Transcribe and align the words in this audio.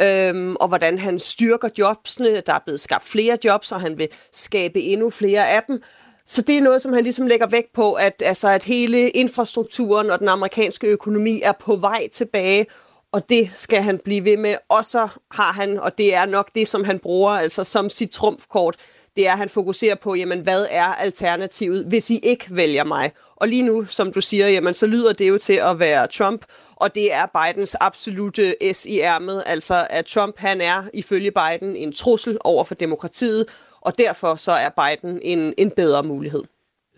øhm, 0.00 0.56
og 0.56 0.68
hvordan 0.68 0.98
han 0.98 1.18
styrker 1.18 1.68
jobsene. 1.78 2.40
Der 2.40 2.52
er 2.52 2.58
blevet 2.64 2.80
skabt 2.80 3.04
flere 3.04 3.38
jobs, 3.44 3.72
og 3.72 3.80
han 3.80 3.98
vil 3.98 4.08
skabe 4.32 4.80
endnu 4.80 5.10
flere 5.10 5.48
af 5.48 5.62
dem. 5.68 5.82
Så 6.26 6.42
det 6.42 6.58
er 6.58 6.62
noget, 6.62 6.82
som 6.82 6.92
han 6.92 7.02
ligesom 7.02 7.26
lægger 7.26 7.46
vægt 7.46 7.72
på, 7.72 7.92
at, 7.92 8.22
altså, 8.24 8.48
at 8.48 8.62
hele 8.62 9.10
infrastrukturen 9.10 10.10
og 10.10 10.18
den 10.18 10.28
amerikanske 10.28 10.86
økonomi 10.86 11.40
er 11.42 11.52
på 11.52 11.76
vej 11.76 12.08
tilbage, 12.12 12.66
og 13.12 13.28
det 13.28 13.50
skal 13.52 13.82
han 13.82 13.98
blive 14.04 14.24
ved 14.24 14.36
med. 14.36 14.56
Og 14.68 14.84
så 14.84 15.08
har 15.30 15.52
han, 15.52 15.80
og 15.80 15.98
det 15.98 16.14
er 16.14 16.26
nok 16.26 16.50
det, 16.54 16.68
som 16.68 16.84
han 16.84 16.98
bruger 16.98 17.30
altså 17.30 17.64
som 17.64 17.90
sit 17.90 18.10
trumfkort, 18.10 18.76
det 19.16 19.26
er, 19.26 19.32
at 19.32 19.38
han 19.38 19.48
fokuserer 19.48 19.94
på, 19.94 20.14
jamen, 20.14 20.40
hvad 20.40 20.66
er 20.70 20.84
alternativet, 20.84 21.84
hvis 21.84 22.10
I 22.10 22.18
ikke 22.22 22.46
vælger 22.50 22.84
mig? 22.84 23.12
Og 23.36 23.48
lige 23.48 23.62
nu, 23.62 23.84
som 23.84 24.12
du 24.12 24.20
siger, 24.20 24.48
jamen, 24.48 24.74
så 24.74 24.86
lyder 24.86 25.12
det 25.12 25.28
jo 25.28 25.38
til 25.38 25.52
at 25.52 25.78
være 25.78 26.06
Trump, 26.06 26.44
og 26.76 26.94
det 26.94 27.12
er 27.12 27.26
Bidens 27.26 27.76
absolute 27.80 28.54
S 28.72 28.86
i 28.86 29.00
ærmet, 29.00 29.42
altså 29.46 29.86
at 29.90 30.06
Trump, 30.06 30.38
han 30.38 30.60
er 30.60 30.82
ifølge 30.94 31.30
Biden 31.30 31.76
en 31.76 31.92
trussel 31.92 32.38
over 32.40 32.64
for 32.64 32.74
demokratiet, 32.74 33.46
og 33.80 33.98
derfor 33.98 34.34
så 34.34 34.52
er 34.52 34.68
Biden 34.68 35.20
en, 35.22 35.54
en 35.58 35.70
bedre 35.70 36.02
mulighed. 36.02 36.42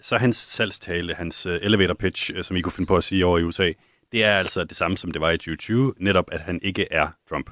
Så 0.03 0.17
hans 0.17 0.37
salgstale, 0.37 1.15
hans 1.15 1.47
øh, 1.47 1.59
elevator 1.63 1.95
pitch, 1.95 2.31
øh, 2.35 2.45
som 2.45 2.57
I 2.57 2.61
kunne 2.61 2.73
finde 2.73 2.87
på 2.87 2.97
at 2.97 3.05
sige 3.05 3.27
over 3.27 3.39
i 3.39 3.43
USA, 3.43 3.71
det 4.13 4.25
er 4.25 4.39
altså 4.39 4.65
det 4.65 4.77
samme, 4.77 4.99
som 4.99 5.11
det 5.11 5.21
var 5.21 5.31
i 5.31 5.39
2020, 5.39 5.95
netop 5.99 6.25
at 6.33 6.41
han 6.41 6.61
ikke 6.63 6.87
er 6.91 7.09
Trump. 7.29 7.51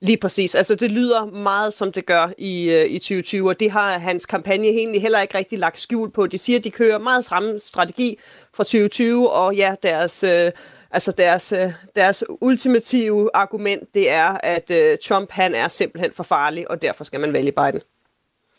Lige 0.00 0.16
præcis. 0.16 0.54
Altså, 0.54 0.74
det 0.74 0.92
lyder 0.92 1.24
meget, 1.24 1.74
som 1.74 1.92
det 1.92 2.06
gør 2.06 2.32
i, 2.38 2.72
øh, 2.72 2.90
i 2.90 2.98
2020, 2.98 3.48
og 3.48 3.60
det 3.60 3.70
har 3.70 3.98
hans 3.98 4.26
kampagne 4.26 4.66
egentlig 4.66 5.02
heller 5.02 5.20
ikke 5.20 5.38
rigtig 5.38 5.58
lagt 5.58 5.78
skjul 5.78 6.10
på. 6.10 6.26
De 6.26 6.38
siger, 6.38 6.58
at 6.58 6.64
de 6.64 6.70
kører 6.70 6.98
meget 6.98 7.24
samme 7.24 7.60
strategi 7.60 8.18
fra 8.54 8.64
2020, 8.64 9.30
og 9.30 9.54
ja, 9.54 9.74
deres, 9.82 10.24
øh, 10.24 10.50
altså 10.90 11.12
deres, 11.12 11.52
øh, 11.52 11.72
deres 11.96 12.24
ultimative 12.40 13.30
argument, 13.34 13.94
det 13.94 14.10
er, 14.10 14.38
at 14.42 14.70
øh, 14.70 14.98
Trump, 15.04 15.30
han 15.30 15.54
er 15.54 15.68
simpelthen 15.68 16.12
for 16.12 16.22
farlig, 16.22 16.70
og 16.70 16.82
derfor 16.82 17.04
skal 17.04 17.20
man 17.20 17.32
vælge 17.32 17.52
Biden. 17.52 17.80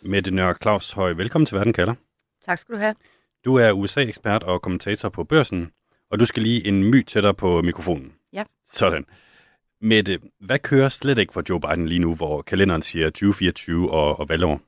Mette 0.01 0.31
Nørre 0.31 0.55
Claus 0.61 0.91
Høj, 0.91 1.13
velkommen 1.13 1.45
til 1.45 1.57
Verden 1.57 1.73
kalder. 1.73 1.93
Tak 2.45 2.59
skal 2.59 2.75
du 2.75 2.79
have. 2.79 2.95
Du 3.45 3.55
er 3.55 3.71
USA-ekspert 3.71 4.43
og 4.43 4.61
kommentator 4.61 5.09
på 5.09 5.23
Børsen, 5.23 5.71
og 6.11 6.19
du 6.19 6.25
skal 6.25 6.43
lige 6.43 6.67
en 6.67 6.83
my 6.83 7.05
tættere 7.05 7.33
på 7.33 7.61
mikrofonen. 7.61 8.13
Ja. 8.33 8.43
Sådan. 8.71 9.05
Mette, 9.81 10.19
hvad 10.39 10.59
kører 10.59 10.89
slet 10.89 11.17
ikke 11.17 11.33
for 11.33 11.43
Joe 11.49 11.59
Biden 11.59 11.87
lige 11.87 11.99
nu, 11.99 12.15
hvor 12.15 12.41
kalenderen 12.41 12.81
siger 12.81 13.05
2024 13.05 13.91
og, 13.91 14.19
og 14.19 14.29
valgår? 14.29 14.61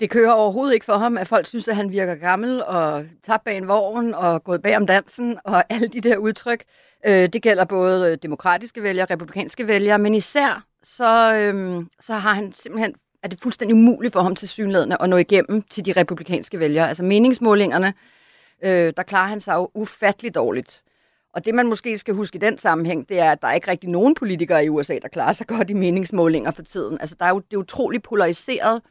Det 0.00 0.10
kører 0.10 0.32
overhovedet 0.32 0.74
ikke 0.74 0.86
for 0.86 0.96
ham, 0.96 1.18
at 1.18 1.28
folk 1.28 1.46
synes, 1.46 1.68
at 1.68 1.76
han 1.76 1.90
virker 1.90 2.14
gammel 2.14 2.62
og 2.64 3.06
tabt 3.22 3.44
bag 3.44 3.56
en 3.56 3.68
vogn 3.68 4.14
og 4.14 4.44
gået 4.44 4.62
bag 4.62 4.76
om 4.76 4.86
dansen 4.86 5.38
og 5.44 5.64
alle 5.72 5.88
de 5.88 6.00
der 6.00 6.16
udtryk. 6.16 6.64
Øh, 7.06 7.28
det 7.32 7.42
gælder 7.42 7.64
både 7.64 8.12
øh, 8.12 8.18
demokratiske 8.22 8.82
vælgere 8.82 9.06
og 9.06 9.10
republikanske 9.10 9.66
vælgere, 9.66 9.98
men 9.98 10.14
især 10.14 10.66
så, 10.82 11.34
øhm, 11.34 11.88
så 12.00 12.14
har 12.14 12.34
han 12.34 12.52
simpelthen 12.52 12.94
er 13.22 13.28
det 13.28 13.40
fuldstændig 13.42 13.74
umuligt 13.74 14.12
for 14.12 14.20
ham 14.20 14.34
til 14.34 14.48
synlædende 14.48 14.96
at 15.00 15.08
nå 15.08 15.16
igennem 15.16 15.62
til 15.62 15.86
de 15.86 15.92
republikanske 15.92 16.58
vælgere. 16.58 16.88
Altså 16.88 17.04
meningsmålingerne, 17.04 17.94
øh, 18.64 18.92
der 18.96 19.02
klarer 19.02 19.28
han 19.28 19.40
sig 19.40 19.54
jo 19.54 19.70
ufattelig 19.74 20.34
dårligt. 20.34 20.82
Og 21.36 21.44
det, 21.44 21.54
man 21.54 21.66
måske 21.66 21.98
skal 21.98 22.14
huske 22.14 22.36
i 22.36 22.38
den 22.38 22.58
sammenhæng, 22.58 23.08
det 23.08 23.18
er, 23.18 23.32
at 23.32 23.42
der 23.42 23.48
er 23.48 23.52
ikke 23.52 23.70
rigtig 23.70 23.90
nogen 23.90 24.14
politikere 24.14 24.64
i 24.64 24.68
USA, 24.68 24.98
der 25.02 25.08
klarer 25.08 25.32
sig 25.32 25.46
godt 25.46 25.70
i 25.70 25.72
meningsmålinger 25.72 26.50
for 26.50 26.62
tiden. 26.62 26.98
Altså, 27.00 27.16
der 27.18 27.24
er 27.24 27.30
jo, 27.30 27.38
det 27.38 27.56
er 27.56 27.60
utroligt 27.60 28.02
polariseret, 28.02 28.82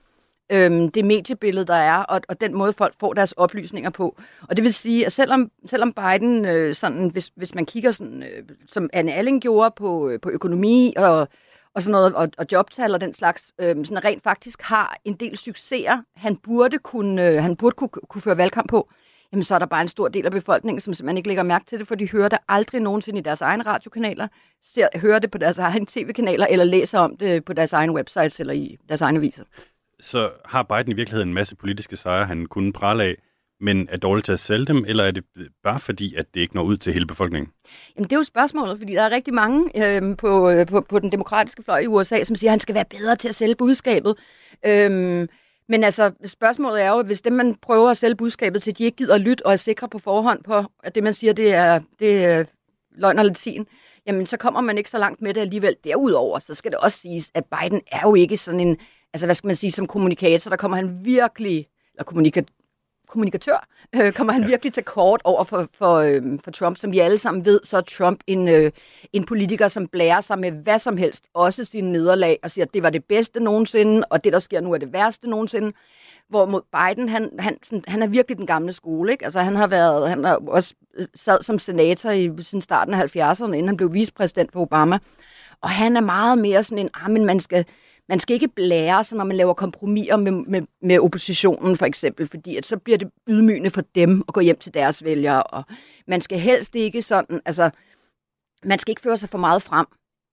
øhm, 0.52 0.92
det 0.92 1.06
mediebillede, 1.06 1.66
der 1.66 1.76
er, 1.76 1.98
og, 1.98 2.22
og 2.30 2.42
den 2.42 2.54
måde, 2.54 2.74
folk 2.74 2.94
får 3.00 3.14
deres 3.14 3.32
oplysninger 3.32 3.90
på. 3.90 4.18
Og 4.50 4.56
det 4.56 4.64
vil 4.64 4.74
sige, 4.74 5.06
at 5.06 5.12
selvom, 5.12 5.52
selvom 5.66 5.94
Biden, 5.94 6.46
øh, 6.46 6.76
sådan, 6.76 7.10
hvis, 7.10 7.32
hvis 7.36 7.56
man 7.56 7.66
kigger, 7.66 7.92
sådan, 7.92 8.24
øh, 8.24 8.44
som 8.68 8.90
Anne 8.94 9.14
Alling 9.14 9.42
gjorde 9.42 9.74
på, 9.78 10.10
øh, 10.10 10.20
på 10.22 10.30
økonomi 10.30 10.94
og, 10.98 11.28
og 11.74 11.82
sådan 11.82 11.92
noget, 11.92 12.16
og, 12.16 12.30
og 12.38 12.46
jobtal 12.52 12.94
og 12.94 13.02
den 13.02 13.14
slags, 13.14 13.54
øh, 13.60 13.86
sådan 13.86 14.06
rent 14.06 14.24
faktisk 14.24 14.62
har 14.62 14.98
en 15.06 15.14
del 15.14 15.38
succeser, 15.38 15.98
han 16.16 16.36
burde 16.36 16.78
kunne, 16.78 17.28
øh, 17.28 17.42
han 17.42 17.56
burde 17.56 17.76
kunne, 17.76 17.90
kunne 17.90 18.22
føre 18.22 18.38
valgkamp 18.38 18.70
på, 18.70 18.90
jamen 19.32 19.44
så 19.44 19.56
er 19.56 19.60
der 19.60 19.66
bare 19.66 19.82
en 19.82 19.88
stor 19.88 20.08
del 20.08 20.26
af 20.26 20.32
befolkningen, 20.32 20.82
som 20.82 20.94
simpelthen 20.94 21.18
ikke 21.18 21.30
lægger 21.30 21.44
mærke 21.44 21.66
til 21.66 21.80
det, 21.80 21.88
for 21.88 21.96
de 21.96 22.10
hører 22.10 22.30
det 22.30 22.40
aldrig 22.48 22.82
nogensinde 22.82 23.20
i 23.20 23.24
deres 23.24 23.42
egne 23.42 23.64
radiokanaler, 23.64 24.28
ser, 24.66 24.88
hører 24.96 25.20
det 25.20 25.32
på 25.32 25.38
deres 25.38 25.58
egne 25.68 25.86
tv-kanaler, 25.86 26.48
eller 26.48 26.66
læser 26.66 27.00
om 27.00 27.18
det 27.18 27.46
på 27.46 27.54
deres 27.54 27.74
egne 27.74 27.94
websites 27.94 28.40
eller 28.40 28.54
i 28.54 28.78
deres 28.90 29.02
egne 29.02 29.18
aviser. 29.18 29.44
Så 30.00 30.32
har 30.46 30.64
Biden 30.64 30.92
i 30.92 30.96
virkeligheden 30.96 31.30
en 31.30 31.34
masse 31.34 31.56
politiske 31.56 31.96
sejre, 31.96 32.26
han 32.26 32.46
kunne 32.46 32.74
prale 32.74 33.04
af, 33.04 33.16
men 33.60 33.90
er 33.92 33.98
dårlig 33.98 34.24
til 34.24 34.32
at 34.32 34.40
sælge 34.40 34.66
dem, 34.66 34.86
eller 34.88 35.04
er 35.04 35.12
det 35.12 35.24
bare 35.64 35.80
fordi, 35.80 36.16
at 36.16 36.26
det 36.34 36.40
ikke 36.40 36.56
når 36.56 36.64
ud 36.64 36.78
til 36.78 36.94
hele 36.94 37.06
befolkningen? 37.06 37.52
Jamen, 37.96 38.04
det 38.04 38.16
er 38.16 38.20
jo 38.20 38.24
spørgsmålet, 38.24 38.78
fordi 38.80 38.94
der 38.94 39.02
er 39.02 39.12
rigtig 39.12 39.34
mange 39.34 39.86
øh, 39.86 40.18
på, 40.18 40.52
på, 40.68 40.82
på 40.82 41.00
den 41.00 41.12
demokratiske 41.12 41.64
fløj 41.64 41.80
i 41.80 41.88
USA, 41.88 42.24
som 42.24 42.36
siger, 42.36 42.50
at 42.50 42.52
han 42.52 42.60
skal 42.60 42.76
være 42.76 42.86
bedre 42.90 43.16
til 43.16 43.28
at 43.28 43.36
sælge 43.36 43.56
budskabet. 43.56 44.16
Øh, 44.66 45.28
men 45.70 45.84
altså, 45.84 46.12
spørgsmålet 46.26 46.82
er 46.82 46.90
jo, 46.90 47.04
hvis 47.04 47.22
dem, 47.22 47.34
man 47.34 47.56
prøver 47.56 47.90
at 47.90 47.98
sælge 47.98 48.16
budskabet 48.16 48.64
til, 48.64 48.78
de 48.78 48.84
ikke 48.84 48.98
gider 48.98 49.16
at 49.16 49.22
lytte 49.22 49.46
og 49.46 49.52
er 49.52 49.58
sikre 49.58 49.90
på 49.90 50.00
forhånd 50.00 50.44
på, 50.44 50.64
at 50.84 50.96
det, 50.96 51.04
man 51.04 51.14
siger, 51.14 51.34
det 51.34 51.54
er, 51.54 51.80
det 52.00 52.26
er 52.26 52.46
løgn 52.92 53.20
og 53.20 53.26
latin, 53.26 53.68
jamen 54.08 54.26
så 54.26 54.38
kommer 54.38 54.62
man 54.62 54.78
ikke 54.78 54.90
så 54.90 54.98
langt 54.98 55.22
med 55.22 55.34
det 55.34 55.42
alligevel. 55.42 55.76
Derudover, 55.84 56.40
så 56.40 56.54
skal 56.54 56.72
det 56.72 56.80
også 56.80 56.98
siges, 57.00 57.32
at 57.34 57.46
Biden 57.46 57.82
er 57.92 58.02
jo 58.04 58.16
ikke 58.16 58.38
sådan 58.38 58.60
en, 58.60 58.78
altså 59.14 59.28
hvad 59.28 59.36
skal 59.36 59.48
man 59.48 59.56
sige, 59.56 59.72
som 59.72 59.88
kommunikator, 59.88 60.50
der 60.50 60.58
kommer 60.58 60.78
han 60.78 61.06
virkelig, 61.06 61.68
eller 61.94 62.04
kommunika, 62.04 62.42
kommunikatør, 63.16 63.68
øh, 63.96 64.14
kommer 64.14 64.34
han 64.34 64.42
ja. 64.42 64.48
virkelig 64.48 64.74
til 64.74 64.84
kort 64.84 65.22
over 65.24 65.44
for, 65.44 65.68
for, 65.78 65.96
øh, 65.96 66.22
for 66.44 66.52
Trump. 66.52 66.78
Som 66.78 66.92
vi 66.92 67.00
alle 67.00 67.18
sammen 67.18 67.46
ved, 67.46 67.60
så 67.64 67.78
er 67.78 67.82
Trump 67.82 68.20
en, 68.28 68.48
øh, 68.48 68.72
en 69.14 69.26
politiker, 69.26 69.68
som 69.68 69.88
blærer 69.88 70.22
sig 70.22 70.40
med 70.40 70.52
hvad 70.52 70.80
som 70.80 70.98
helst, 70.98 71.24
også 71.34 71.64
sine 71.64 71.92
nederlag, 71.92 72.40
og 72.44 72.52
siger, 72.52 72.66
at 72.66 72.74
det 72.74 72.84
var 72.84 72.90
det 72.90 73.04
bedste 73.04 73.40
nogensinde, 73.40 74.04
og 74.10 74.24
det, 74.24 74.34
der 74.34 74.40
sker 74.40 74.62
nu, 74.62 74.74
er 74.74 74.78
det 74.78 74.94
værste 74.94 75.30
nogensinde. 75.30 75.72
Hvor 76.30 76.46
mod 76.46 76.62
Biden, 76.72 77.10
han, 77.10 77.32
han, 77.40 77.58
sådan, 77.64 77.84
han 77.88 78.02
er 78.02 78.08
virkelig 78.08 78.38
den 78.38 78.48
gamle 78.48 78.74
skole. 78.74 79.12
Ikke? 79.12 79.26
Altså, 79.26 79.40
han 79.40 79.56
har 79.56 79.68
været, 79.68 80.10
han 80.10 80.24
har 80.24 80.42
også 80.48 80.74
øh, 80.98 81.08
sad 81.16 81.42
som 81.42 81.60
senator 81.60 82.10
i 82.10 82.32
sin 82.40 82.62
starten 82.62 82.94
af 82.94 83.16
70'erne, 83.16 83.46
inden 83.46 83.68
han 83.68 83.78
blev 83.78 83.94
vicepræsident 83.94 84.52
for 84.52 84.62
Obama. 84.62 85.00
Og 85.62 85.70
han 85.70 85.98
er 85.98 86.02
meget 86.02 86.38
mere 86.38 86.64
sådan 86.64 86.78
en, 86.78 86.90
ah, 86.94 87.12
men 87.12 87.26
man 87.26 87.40
skal, 87.40 87.66
man 88.10 88.20
skal 88.20 88.34
ikke 88.34 88.48
blære 88.48 89.04
sig, 89.04 89.18
når 89.18 89.26
man 89.26 89.38
laver 89.38 89.54
kompromiser 89.54 90.18
med, 90.18 90.32
med, 90.32 90.62
med 90.82 91.00
oppositionen, 91.00 91.78
for 91.78 91.86
eksempel, 91.86 92.28
fordi 92.28 92.56
at 92.56 92.66
så 92.66 92.78
bliver 92.78 92.98
det 92.98 93.10
ydmygende 93.28 93.70
for 93.70 93.82
dem 93.96 94.24
at 94.28 94.34
gå 94.34 94.40
hjem 94.40 94.58
til 94.58 94.74
deres 94.74 95.04
vælgere, 95.04 95.44
og 95.44 95.64
man 96.08 96.22
skal 96.22 96.40
helst 96.40 96.76
ikke 96.76 97.02
sådan, 97.02 97.42
altså, 97.46 97.70
man 98.64 98.80
skal 98.80 98.92
ikke 98.92 99.02
føre 99.02 99.18
sig 99.18 99.30
for 99.30 99.38
meget 99.38 99.62
frem. 99.62 99.86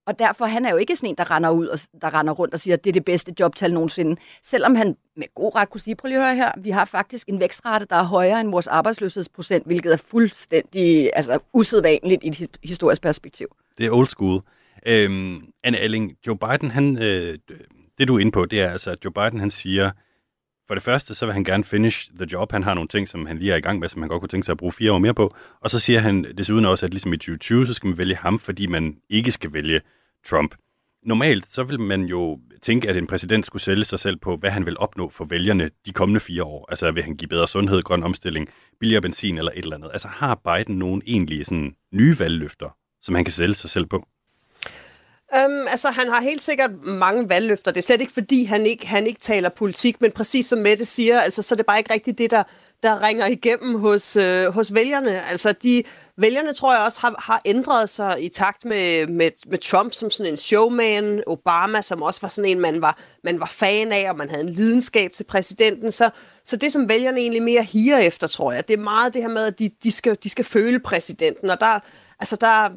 Og 0.06 0.18
derfor, 0.18 0.44
han 0.44 0.64
er 0.64 0.70
jo 0.70 0.76
ikke 0.76 0.96
sådan 0.96 1.08
en, 1.08 1.16
der 1.16 1.30
render 1.30 1.50
ud 1.50 1.66
og 1.66 1.78
der 2.02 2.14
render 2.14 2.32
rundt 2.32 2.54
og 2.54 2.60
siger, 2.60 2.74
at 2.74 2.84
det 2.84 2.90
er 2.90 2.92
det 2.92 3.04
bedste 3.04 3.34
jobtal 3.40 3.72
nogensinde. 3.74 4.16
Selvom 4.42 4.74
han 4.74 4.96
med 5.16 5.26
god 5.34 5.54
ret 5.54 5.70
kunne 5.70 5.80
sige, 5.80 5.96
prøv 5.96 6.08
lige 6.08 6.18
at 6.18 6.24
høre 6.24 6.36
her, 6.36 6.52
vi 6.58 6.70
har 6.70 6.84
faktisk 6.84 7.28
en 7.28 7.40
vækstrate, 7.40 7.86
der 7.90 7.96
er 7.96 8.02
højere 8.02 8.40
end 8.40 8.50
vores 8.50 8.66
arbejdsløshedsprocent, 8.66 9.66
hvilket 9.66 9.92
er 9.92 9.96
fuldstændig 9.96 11.10
altså, 11.14 11.38
usædvanligt 11.52 12.24
i 12.24 12.28
et 12.28 12.56
historisk 12.64 13.02
perspektiv. 13.02 13.46
Det 13.78 13.86
er 13.86 13.90
old 13.90 14.06
school. 14.06 14.42
Øhm, 14.86 15.52
Anne 15.64 15.78
Alling, 15.78 16.16
Joe 16.26 16.38
Biden, 16.38 16.70
han, 16.70 16.98
øh, 16.98 17.38
det 17.98 18.08
du 18.08 18.14
er 18.14 18.18
inde 18.18 18.32
på, 18.32 18.46
det 18.46 18.60
er 18.60 18.70
altså, 18.70 18.90
at 18.90 19.04
Joe 19.04 19.12
Biden 19.12 19.40
han 19.40 19.50
siger, 19.50 19.90
for 20.66 20.74
det 20.74 20.82
første, 20.82 21.14
så 21.14 21.26
vil 21.26 21.32
han 21.32 21.44
gerne 21.44 21.64
finish 21.64 22.10
the 22.16 22.26
job. 22.32 22.52
Han 22.52 22.62
har 22.62 22.74
nogle 22.74 22.88
ting, 22.88 23.08
som 23.08 23.26
han 23.26 23.38
lige 23.38 23.52
er 23.52 23.56
i 23.56 23.60
gang 23.60 23.78
med, 23.78 23.88
som 23.88 24.02
han 24.02 24.08
godt 24.08 24.20
kunne 24.20 24.28
tænke 24.28 24.44
sig 24.44 24.52
at 24.52 24.58
bruge 24.58 24.72
fire 24.72 24.92
år 24.92 24.98
mere 24.98 25.14
på. 25.14 25.34
Og 25.60 25.70
så 25.70 25.78
siger 25.78 26.00
han 26.00 26.24
desuden 26.38 26.64
også, 26.64 26.86
at 26.86 26.90
ligesom 26.92 27.12
i 27.12 27.16
2020, 27.16 27.66
så 27.66 27.74
skal 27.74 27.88
man 27.88 27.98
vælge 27.98 28.16
ham, 28.16 28.38
fordi 28.38 28.66
man 28.66 28.96
ikke 29.10 29.30
skal 29.30 29.52
vælge 29.52 29.80
Trump. 30.26 30.54
Normalt, 31.06 31.46
så 31.46 31.64
vil 31.64 31.80
man 31.80 32.02
jo 32.02 32.40
tænke, 32.62 32.88
at 32.88 32.96
en 32.96 33.06
præsident 33.06 33.46
skulle 33.46 33.62
sælge 33.62 33.84
sig 33.84 33.98
selv 33.98 34.16
på, 34.16 34.36
hvad 34.36 34.50
han 34.50 34.66
vil 34.66 34.78
opnå 34.78 35.08
for 35.08 35.24
vælgerne 35.24 35.70
de 35.86 35.92
kommende 35.92 36.20
fire 36.20 36.44
år. 36.44 36.66
Altså, 36.68 36.92
vil 36.92 37.02
han 37.02 37.16
give 37.16 37.28
bedre 37.28 37.48
sundhed, 37.48 37.82
grøn 37.82 38.02
omstilling, 38.02 38.48
billigere 38.80 39.02
benzin 39.02 39.38
eller 39.38 39.52
et 39.52 39.58
eller 39.58 39.76
andet. 39.76 39.90
Altså, 39.92 40.08
har 40.08 40.34
Biden 40.34 40.78
nogen 40.78 41.02
egentlige 41.06 41.44
sådan, 41.44 41.74
nye 41.94 42.18
valgløfter, 42.18 42.76
som 43.02 43.14
han 43.14 43.24
kan 43.24 43.32
sælge 43.32 43.54
sig 43.54 43.70
selv 43.70 43.86
på? 43.86 44.06
Um, 45.36 45.66
altså, 45.70 45.90
han 45.90 46.08
har 46.08 46.22
helt 46.22 46.42
sikkert 46.42 46.70
mange 46.84 47.28
valgløfter. 47.28 47.70
Det 47.70 47.78
er 47.80 47.82
slet 47.82 48.00
ikke, 48.00 48.12
fordi 48.12 48.44
han 48.44 48.66
ikke, 48.66 48.86
han 48.86 49.06
ikke 49.06 49.20
taler 49.20 49.48
politik, 49.48 50.00
men 50.00 50.10
præcis 50.10 50.46
som 50.46 50.58
Mette 50.58 50.84
siger, 50.84 51.20
altså, 51.20 51.42
så 51.42 51.54
er 51.54 51.56
det 51.56 51.66
bare 51.66 51.78
ikke 51.78 51.94
rigtigt 51.94 52.18
det, 52.18 52.30
der, 52.30 52.42
der 52.82 53.02
ringer 53.02 53.26
igennem 53.26 53.78
hos, 53.80 54.16
øh, 54.16 54.46
hos 54.46 54.74
vælgerne. 54.74 55.26
Altså, 55.26 55.52
de 55.52 55.82
vælgerne, 56.16 56.52
tror 56.52 56.74
jeg 56.74 56.82
også, 56.82 57.00
har, 57.00 57.14
har 57.18 57.40
ændret 57.44 57.90
sig 57.90 58.16
i 58.24 58.28
takt 58.28 58.64
med, 58.64 59.06
med, 59.06 59.30
med 59.46 59.58
Trump 59.58 59.92
som 59.92 60.10
sådan 60.10 60.32
en 60.32 60.36
showman, 60.36 61.22
Obama, 61.26 61.82
som 61.82 62.02
også 62.02 62.20
var 62.20 62.28
sådan 62.28 62.50
en, 62.50 62.60
man 62.60 62.82
var, 62.82 62.98
man 63.24 63.40
var 63.40 63.46
fan 63.46 63.92
af, 63.92 64.10
og 64.10 64.16
man 64.16 64.30
havde 64.30 64.44
en 64.44 64.52
lidenskab 64.52 65.12
til 65.12 65.24
præsidenten. 65.24 65.92
Så, 65.92 66.10
så 66.44 66.56
det, 66.56 66.72
som 66.72 66.88
vælgerne 66.88 67.20
egentlig 67.20 67.42
mere 67.42 67.62
higer 67.62 67.98
efter, 67.98 68.26
tror 68.26 68.52
jeg, 68.52 68.68
det 68.68 68.74
er 68.74 68.82
meget 68.82 69.14
det 69.14 69.22
her 69.22 69.28
med, 69.28 69.46
at 69.46 69.58
de, 69.58 69.70
de, 69.82 69.92
skal, 69.92 70.16
de 70.22 70.28
skal 70.28 70.44
føle 70.44 70.80
præsidenten, 70.80 71.50
og 71.50 71.60
der, 71.60 71.80
altså 72.20 72.36
der, 72.36 72.70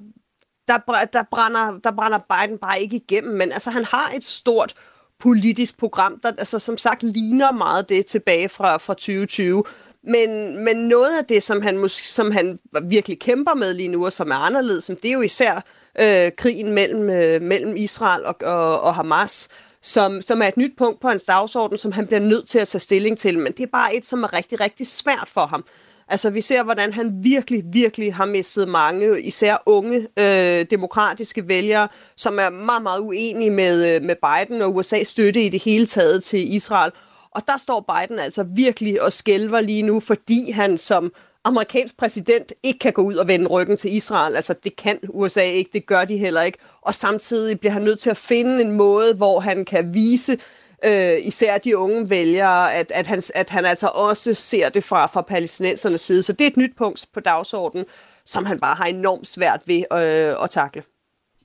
der, 0.67 0.77
der, 1.13 1.23
brænder, 1.31 1.79
der 1.83 1.91
brænder 1.91 2.17
Biden 2.17 2.57
bare 2.57 2.81
ikke 2.81 2.95
igennem, 2.95 3.33
men 3.33 3.51
altså 3.51 3.69
han 3.71 3.85
har 3.85 4.11
et 4.15 4.25
stort 4.25 4.75
politisk 5.19 5.77
program, 5.77 6.19
der 6.19 6.31
altså, 6.37 6.59
som 6.59 6.77
sagt 6.77 7.03
ligner 7.03 7.51
meget 7.51 7.89
det 7.89 8.05
tilbage 8.05 8.49
fra, 8.49 8.77
fra 8.77 8.93
2020. 8.93 9.63
Men, 10.03 10.59
men 10.63 10.75
noget 10.75 11.17
af 11.19 11.25
det, 11.25 11.43
som 11.43 11.61
han, 11.61 11.77
måske, 11.77 12.07
som 12.07 12.31
han 12.31 12.59
virkelig 12.83 13.19
kæmper 13.19 13.53
med 13.53 13.73
lige 13.73 13.89
nu, 13.89 14.05
og 14.05 14.13
som 14.13 14.31
er 14.31 14.35
anderledes, 14.35 14.85
det 14.85 15.05
er 15.05 15.13
jo 15.13 15.21
især 15.21 15.61
øh, 15.99 16.31
krigen 16.37 16.73
mellem, 16.73 17.09
øh, 17.09 17.41
mellem 17.41 17.75
Israel 17.75 18.25
og, 18.25 18.35
og, 18.41 18.81
og 18.81 18.95
Hamas, 18.95 19.49
som, 19.81 20.21
som 20.21 20.41
er 20.41 20.47
et 20.47 20.57
nyt 20.57 20.77
punkt 20.77 20.99
på 20.99 21.07
hans 21.07 21.23
dagsorden, 21.23 21.77
som 21.77 21.91
han 21.91 22.07
bliver 22.07 22.19
nødt 22.19 22.47
til 22.47 22.59
at 22.59 22.67
tage 22.67 22.79
stilling 22.79 23.17
til. 23.17 23.39
Men 23.39 23.53
det 23.53 23.63
er 23.63 23.67
bare 23.71 23.95
et, 23.95 24.05
som 24.05 24.23
er 24.23 24.33
rigtig, 24.33 24.59
rigtig 24.59 24.87
svært 24.87 25.27
for 25.27 25.45
ham. 25.45 25.65
Altså, 26.07 26.29
vi 26.29 26.41
ser, 26.41 26.63
hvordan 26.63 26.93
han 26.93 27.23
virkelig, 27.23 27.63
virkelig 27.65 28.15
har 28.15 28.25
mistet 28.25 28.67
mange, 28.67 29.21
især 29.21 29.63
unge 29.65 30.07
øh, 30.19 30.65
demokratiske 30.71 31.47
vælgere, 31.47 31.87
som 32.17 32.39
er 32.39 32.49
meget, 32.49 32.83
meget 32.83 32.99
uenige 32.99 33.49
med, 33.49 33.95
øh, 33.95 34.01
med 34.01 34.15
Biden 34.15 34.61
og 34.61 34.79
USA's 34.79 35.03
støtte 35.03 35.41
i 35.41 35.49
det 35.49 35.63
hele 35.63 35.85
taget 35.85 36.23
til 36.23 36.53
Israel. 36.53 36.91
Og 37.31 37.41
der 37.47 37.57
står 37.57 37.93
Biden 37.93 38.19
altså 38.19 38.43
virkelig 38.43 39.01
og 39.01 39.13
skælver 39.13 39.61
lige 39.61 39.81
nu, 39.81 39.99
fordi 39.99 40.51
han 40.51 40.77
som 40.77 41.13
amerikansk 41.43 41.97
præsident 41.97 42.53
ikke 42.63 42.79
kan 42.79 42.93
gå 42.93 43.01
ud 43.01 43.15
og 43.15 43.27
vende 43.27 43.47
ryggen 43.47 43.77
til 43.77 43.95
Israel. 43.95 44.35
Altså, 44.35 44.55
det 44.63 44.75
kan 44.75 44.99
USA 45.09 45.41
ikke, 45.41 45.69
det 45.73 45.85
gør 45.85 46.05
de 46.05 46.17
heller 46.17 46.41
ikke. 46.41 46.57
Og 46.81 46.95
samtidig 46.95 47.59
bliver 47.59 47.73
han 47.73 47.81
nødt 47.81 47.99
til 47.99 48.09
at 48.09 48.17
finde 48.17 48.61
en 48.61 48.71
måde, 48.71 49.13
hvor 49.13 49.39
han 49.39 49.65
kan 49.65 49.93
vise 49.93 50.37
øh, 50.85 51.17
især 51.21 51.57
de 51.57 51.77
unge 51.77 52.09
vælgere, 52.09 52.73
at, 52.73 52.91
at, 52.91 53.07
han, 53.07 53.21
at 53.35 53.49
han 53.49 53.65
altså 53.65 53.87
også 53.87 54.33
ser 54.33 54.69
det 54.69 54.83
fra, 54.83 55.05
fra 55.05 55.21
palæstinensernes 55.21 56.01
side. 56.01 56.23
Så 56.23 56.33
det 56.33 56.41
er 56.41 56.49
et 56.49 56.57
nyt 56.57 56.75
punkt 56.77 57.05
på 57.13 57.19
dagsordenen, 57.19 57.85
som 58.25 58.45
han 58.45 58.59
bare 58.59 58.75
har 58.75 58.85
enormt 58.85 59.27
svært 59.27 59.61
ved 59.65 59.83
øh, 59.91 60.43
at 60.43 60.49
takle. 60.49 60.83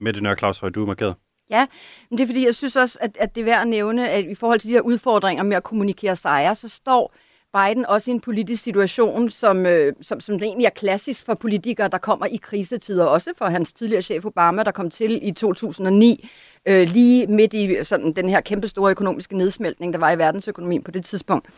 Mette 0.01 0.21
Nør 0.21 0.35
Claus, 0.35 0.59
du 0.75 0.83
er 0.83 0.87
markeret. 0.87 1.15
Ja, 1.51 1.67
men 2.11 2.19
det 2.19 2.25
er 2.25 2.29
fordi, 2.29 2.45
jeg 2.45 2.55
synes 2.55 2.77
også, 2.77 2.99
at, 3.01 3.17
at 3.21 3.35
det 3.35 3.41
er 3.41 3.45
værd 3.45 3.61
at 3.61 3.69
nævne, 3.69 4.11
at 4.11 4.25
i 4.25 4.35
forhold 4.35 4.61
til 4.61 4.69
de 4.69 4.75
her 4.75 4.81
udfordringer 4.81 5.43
med 5.43 5.57
at 5.57 5.63
kommunikere 5.63 6.17
sejre, 6.17 6.55
så 6.55 6.69
står 6.69 7.15
Biden 7.55 7.87
også 7.87 8.11
i 8.11 8.15
en 8.15 8.21
politisk 8.21 8.63
situation, 8.63 9.31
som, 9.31 9.67
øh, 9.67 9.93
som, 10.01 10.21
som 10.21 10.39
det 10.39 10.47
egentlig 10.47 10.67
er 10.67 10.71
klassisk 10.71 11.25
for 11.25 11.35
politikere, 11.35 11.89
der 11.89 11.99
kommer 11.99 12.27
i 12.27 12.37
krisetider, 12.37 13.05
også 13.05 13.33
for 13.37 13.45
hans 13.45 13.73
tidligere 13.73 14.03
chef 14.03 14.25
Obama, 14.25 14.63
der 14.63 14.71
kom 14.71 14.91
til 14.91 15.29
i 15.29 15.33
2009, 15.33 16.29
øh, 16.67 16.89
lige 16.89 17.27
midt 17.27 17.55
i 17.55 17.85
sådan, 17.85 18.13
den 18.13 18.29
her 18.29 18.41
kæmpestore 18.41 18.91
økonomiske 18.91 19.37
nedsmeltning, 19.37 19.93
der 19.93 19.99
var 19.99 20.13
i 20.13 20.19
verdensøkonomien 20.19 20.83
på 20.83 20.91
det 20.91 21.05
tidspunkt. 21.05 21.49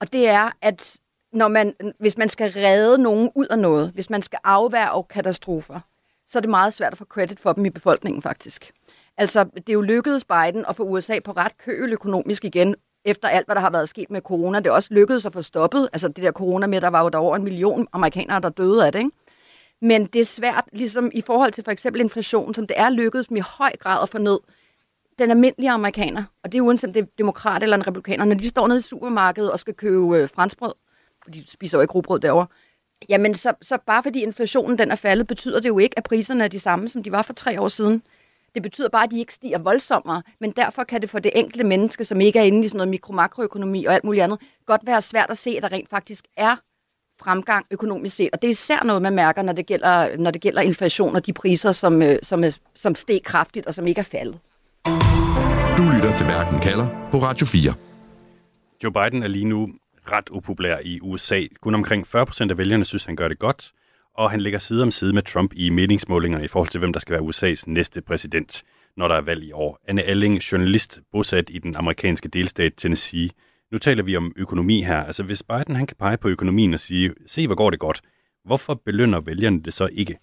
Og 0.00 0.12
det 0.12 0.28
er, 0.28 0.50
at 0.62 0.96
når 1.32 1.48
man, 1.48 1.74
hvis 1.98 2.18
man 2.18 2.28
skal 2.28 2.52
redde 2.52 3.02
nogen 3.02 3.30
ud 3.34 3.46
af 3.46 3.58
noget, 3.58 3.90
hvis 3.94 4.10
man 4.10 4.22
skal 4.22 4.38
afværge 4.44 5.04
katastrofer, 5.04 5.80
så 6.26 6.38
er 6.38 6.40
det 6.40 6.50
meget 6.50 6.72
svært 6.72 6.92
at 6.92 6.98
få 6.98 7.04
credit 7.04 7.40
for 7.40 7.52
dem 7.52 7.64
i 7.64 7.70
befolkningen 7.70 8.22
faktisk. 8.22 8.72
Altså, 9.16 9.44
det 9.44 9.68
er 9.68 9.72
jo 9.72 9.80
lykkedes 9.80 10.24
Biden 10.24 10.64
at 10.68 10.76
få 10.76 10.82
USA 10.82 11.18
på 11.24 11.32
ret 11.32 11.58
køl 11.58 11.92
økonomisk 11.92 12.44
igen, 12.44 12.74
efter 13.06 13.28
alt, 13.28 13.46
hvad 13.46 13.54
der 13.54 13.60
har 13.60 13.70
været 13.70 13.88
sket 13.88 14.10
med 14.10 14.20
corona. 14.20 14.58
Det 14.58 14.66
er 14.66 14.70
også 14.70 14.94
lykkedes 14.94 15.26
at 15.26 15.32
få 15.32 15.42
stoppet. 15.42 15.88
Altså, 15.92 16.08
det 16.08 16.16
der 16.16 16.32
corona 16.32 16.66
med, 16.66 16.80
der 16.80 16.88
var 16.88 17.02
jo 17.02 17.08
der 17.08 17.18
over 17.18 17.36
en 17.36 17.44
million 17.44 17.88
amerikanere, 17.92 18.40
der 18.40 18.48
døde 18.48 18.86
af 18.86 18.92
det, 18.92 18.98
ikke? 18.98 19.10
Men 19.80 20.06
det 20.06 20.20
er 20.20 20.24
svært, 20.24 20.64
ligesom 20.72 21.10
i 21.14 21.20
forhold 21.20 21.52
til 21.52 21.64
for 21.64 21.70
eksempel 21.70 22.00
inflation, 22.00 22.54
som 22.54 22.66
det 22.66 22.78
er 22.78 22.90
lykkedes 22.90 23.30
med 23.30 23.38
i 23.38 23.44
høj 23.58 23.72
grad 23.80 24.02
at 24.02 24.08
få 24.08 24.18
ned, 24.18 24.38
den 25.18 25.30
almindelige 25.30 25.70
amerikaner, 25.70 26.24
og 26.44 26.52
det 26.52 26.58
er 26.58 26.62
uanset 26.62 26.88
om 26.88 26.92
det 26.92 27.02
er 27.02 27.06
demokrat 27.18 27.62
eller 27.62 27.76
en 27.76 27.86
republikaner, 27.86 28.24
når 28.24 28.34
de 28.34 28.48
står 28.48 28.66
nede 28.66 28.78
i 28.78 28.82
supermarkedet 28.82 29.52
og 29.52 29.58
skal 29.58 29.74
købe 29.74 30.16
øh, 30.16 30.28
franskbrød, 30.28 30.72
for 31.24 31.30
de 31.30 31.44
spiser 31.46 31.78
jo 31.78 31.82
ikke 31.82 31.92
rugbrød 31.92 32.20
derovre, 32.20 32.46
jamen 33.08 33.34
så, 33.34 33.52
så 33.62 33.78
bare 33.86 34.02
fordi 34.02 34.22
inflationen 34.22 34.78
den 34.78 34.90
er 34.90 34.94
faldet, 34.94 35.26
betyder 35.26 35.60
det 35.60 35.68
jo 35.68 35.78
ikke, 35.78 35.98
at 35.98 36.04
priserne 36.04 36.44
er 36.44 36.48
de 36.48 36.60
samme, 36.60 36.88
som 36.88 37.02
de 37.02 37.12
var 37.12 37.22
for 37.22 37.32
tre 37.32 37.60
år 37.60 37.68
siden. 37.68 38.02
Det 38.56 38.62
betyder 38.62 38.88
bare, 38.88 39.04
at 39.04 39.10
de 39.10 39.18
ikke 39.18 39.34
stiger 39.34 39.58
voldsommere, 39.58 40.22
men 40.40 40.50
derfor 40.50 40.84
kan 40.84 41.00
det 41.00 41.10
for 41.10 41.18
det 41.18 41.32
enkelte 41.34 41.64
menneske, 41.64 42.04
som 42.04 42.20
ikke 42.20 42.38
er 42.38 42.42
inde 42.42 42.64
i 42.64 42.68
sådan 42.68 42.76
noget 42.76 42.88
mikro-makroøkonomi 42.88 43.84
og 43.84 43.94
alt 43.94 44.04
muligt 44.04 44.24
andet, 44.24 44.38
godt 44.66 44.86
være 44.86 45.02
svært 45.02 45.30
at 45.30 45.38
se, 45.38 45.50
at 45.50 45.62
der 45.62 45.72
rent 45.72 45.90
faktisk 45.90 46.24
er 46.36 46.56
fremgang 47.20 47.66
økonomisk 47.70 48.16
set. 48.16 48.28
Og 48.32 48.42
det 48.42 48.48
er 48.48 48.52
især 48.52 48.84
noget, 48.84 49.02
man 49.02 49.14
mærker, 49.14 49.42
når 49.42 49.52
det 49.52 49.66
gælder, 49.66 50.16
når 50.16 50.30
det 50.30 50.40
gælder 50.40 50.60
inflation 50.60 51.16
og 51.16 51.26
de 51.26 51.32
priser, 51.32 51.72
som, 51.72 52.02
øh, 52.02 52.18
som, 52.22 52.44
er, 52.44 52.58
som 52.74 52.94
steg 52.94 53.20
kraftigt 53.24 53.66
og 53.66 53.74
som 53.74 53.86
ikke 53.86 53.98
er 53.98 54.02
faldet. 54.02 54.38
Du 55.78 55.82
lytter 55.94 56.14
til 56.16 56.26
Verden 56.26 56.60
kalder 56.60 57.08
på 57.10 57.18
Radio 57.18 57.46
4. 57.46 57.72
Joe 58.84 58.92
Biden 58.92 59.22
er 59.22 59.28
lige 59.28 59.44
nu 59.44 59.68
ret 60.12 60.30
upopulær 60.30 60.78
i 60.84 61.00
USA. 61.02 61.42
Kun 61.60 61.74
omkring 61.74 62.06
40 62.06 62.26
procent 62.26 62.50
af 62.50 62.58
vælgerne 62.58 62.84
synes, 62.84 63.04
han 63.04 63.16
gør 63.16 63.28
det 63.28 63.38
godt, 63.38 63.72
og 64.18 64.30
han 64.30 64.40
ligger 64.40 64.58
side 64.58 64.82
om 64.82 64.90
side 64.90 65.12
med 65.12 65.22
Trump 65.22 65.52
i 65.56 65.70
meningsmålingerne 65.70 66.44
i 66.44 66.48
forhold 66.48 66.68
til, 66.68 66.78
hvem 66.78 66.92
der 66.92 67.00
skal 67.00 67.12
være 67.12 67.22
USA's 67.22 67.62
næste 67.66 68.00
præsident, 68.00 68.62
når 68.96 69.08
der 69.08 69.14
er 69.14 69.20
valg 69.20 69.44
i 69.44 69.52
år. 69.52 69.78
Anne 69.88 70.02
Alling, 70.02 70.38
journalist 70.38 71.00
bosat 71.12 71.50
i 71.50 71.58
den 71.58 71.76
amerikanske 71.76 72.28
delstat 72.28 72.72
Tennessee. 72.76 73.30
Nu 73.72 73.78
taler 73.78 74.02
vi 74.02 74.16
om 74.16 74.32
økonomi 74.36 74.82
her. 74.82 75.04
Altså 75.04 75.22
hvis 75.22 75.42
Biden 75.42 75.76
han 75.76 75.86
kan 75.86 75.96
pege 75.96 76.16
på 76.16 76.28
økonomien 76.28 76.74
og 76.74 76.80
sige, 76.80 77.12
se 77.26 77.46
hvor 77.46 77.56
går 77.56 77.70
det 77.70 77.78
godt, 77.78 78.00
hvorfor 78.44 78.74
belønner 78.84 79.20
vælgerne 79.20 79.62
det 79.62 79.74
så 79.74 79.88
ikke? 79.92 80.18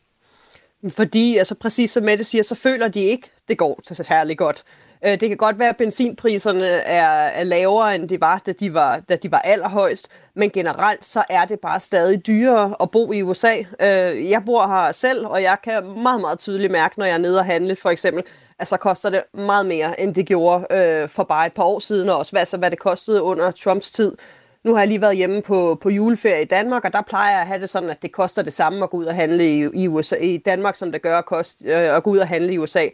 Fordi, 0.89 1.37
altså 1.37 1.55
præcis 1.55 1.91
som 1.91 2.03
Mette 2.03 2.23
siger, 2.23 2.41
så 2.41 2.55
føler 2.55 2.87
de 2.87 2.99
ikke, 2.99 3.29
det 3.47 3.57
går 3.57 3.79
så 3.83 4.03
særlig 4.03 4.37
godt. 4.37 4.63
Øh, 5.05 5.11
det 5.11 5.29
kan 5.29 5.37
godt 5.37 5.59
være, 5.59 5.69
at 5.69 5.77
benzinpriserne 5.77 6.65
er, 6.65 7.07
er 7.07 7.43
lavere, 7.43 7.95
end 7.95 8.09
de 8.09 8.21
var 8.21 8.41
da, 8.45 8.51
de 8.51 8.73
var, 8.73 8.99
da 9.09 9.15
de 9.15 9.31
var 9.31 9.39
allerhøjst, 9.39 10.07
men 10.35 10.49
generelt 10.49 11.07
så 11.07 11.23
er 11.29 11.45
det 11.45 11.59
bare 11.59 11.79
stadig 11.79 12.27
dyrere 12.27 12.75
at 12.81 12.91
bo 12.91 13.11
i 13.11 13.21
USA. 13.21 13.57
Øh, 13.59 14.29
jeg 14.29 14.43
bor 14.45 14.67
her 14.67 14.91
selv, 14.91 15.27
og 15.27 15.43
jeg 15.43 15.57
kan 15.63 15.83
meget, 16.03 16.21
meget 16.21 16.39
tydeligt 16.39 16.71
mærke, 16.71 16.99
når 16.99 17.05
jeg 17.05 17.13
er 17.13 17.17
nede 17.17 17.39
og 17.39 17.45
handle, 17.45 17.75
for 17.75 17.89
eksempel, 17.89 18.23
at 18.59 18.67
så 18.67 18.77
koster 18.77 19.09
det 19.09 19.23
meget 19.33 19.65
mere, 19.65 20.01
end 20.01 20.15
det 20.15 20.25
gjorde 20.25 20.65
øh, 20.71 21.09
for 21.09 21.23
bare 21.23 21.45
et 21.45 21.53
par 21.53 21.63
år 21.63 21.79
siden, 21.79 22.09
og 22.09 22.17
også 22.17 22.31
hvad, 22.31 22.41
altså, 22.41 22.57
hvad 22.57 22.71
det 22.71 22.79
kostede 22.79 23.21
under 23.21 23.51
Trumps 23.51 23.91
tid. 23.91 24.17
Nu 24.63 24.73
har 24.73 24.81
jeg 24.81 24.87
lige 24.87 25.01
været 25.01 25.17
hjemme 25.17 25.41
på, 25.41 25.77
på 25.81 25.89
juleferie 25.89 26.41
i 26.41 26.45
Danmark, 26.45 26.85
og 26.85 26.93
der 26.93 27.01
plejer 27.01 27.31
jeg 27.31 27.41
at 27.41 27.47
have 27.47 27.61
det 27.61 27.69
sådan, 27.69 27.89
at 27.89 28.01
det 28.01 28.11
koster 28.11 28.41
det 28.41 28.53
samme 28.53 28.83
at 28.83 28.89
gå 28.89 28.97
ud 28.97 29.05
og 29.05 29.15
handle 29.15 29.45
i, 29.45 29.67
i, 29.73 29.87
USA, 29.87 30.15
i 30.15 30.37
Danmark, 30.37 30.75
som 30.75 30.91
det 30.91 31.01
gør 31.01 31.17
at, 31.17 31.25
koste, 31.25 31.65
øh, 31.65 31.95
at 31.95 32.03
gå 32.03 32.09
ud 32.09 32.17
og 32.17 32.27
handle 32.27 32.53
i 32.53 32.57
USA. 32.57 32.87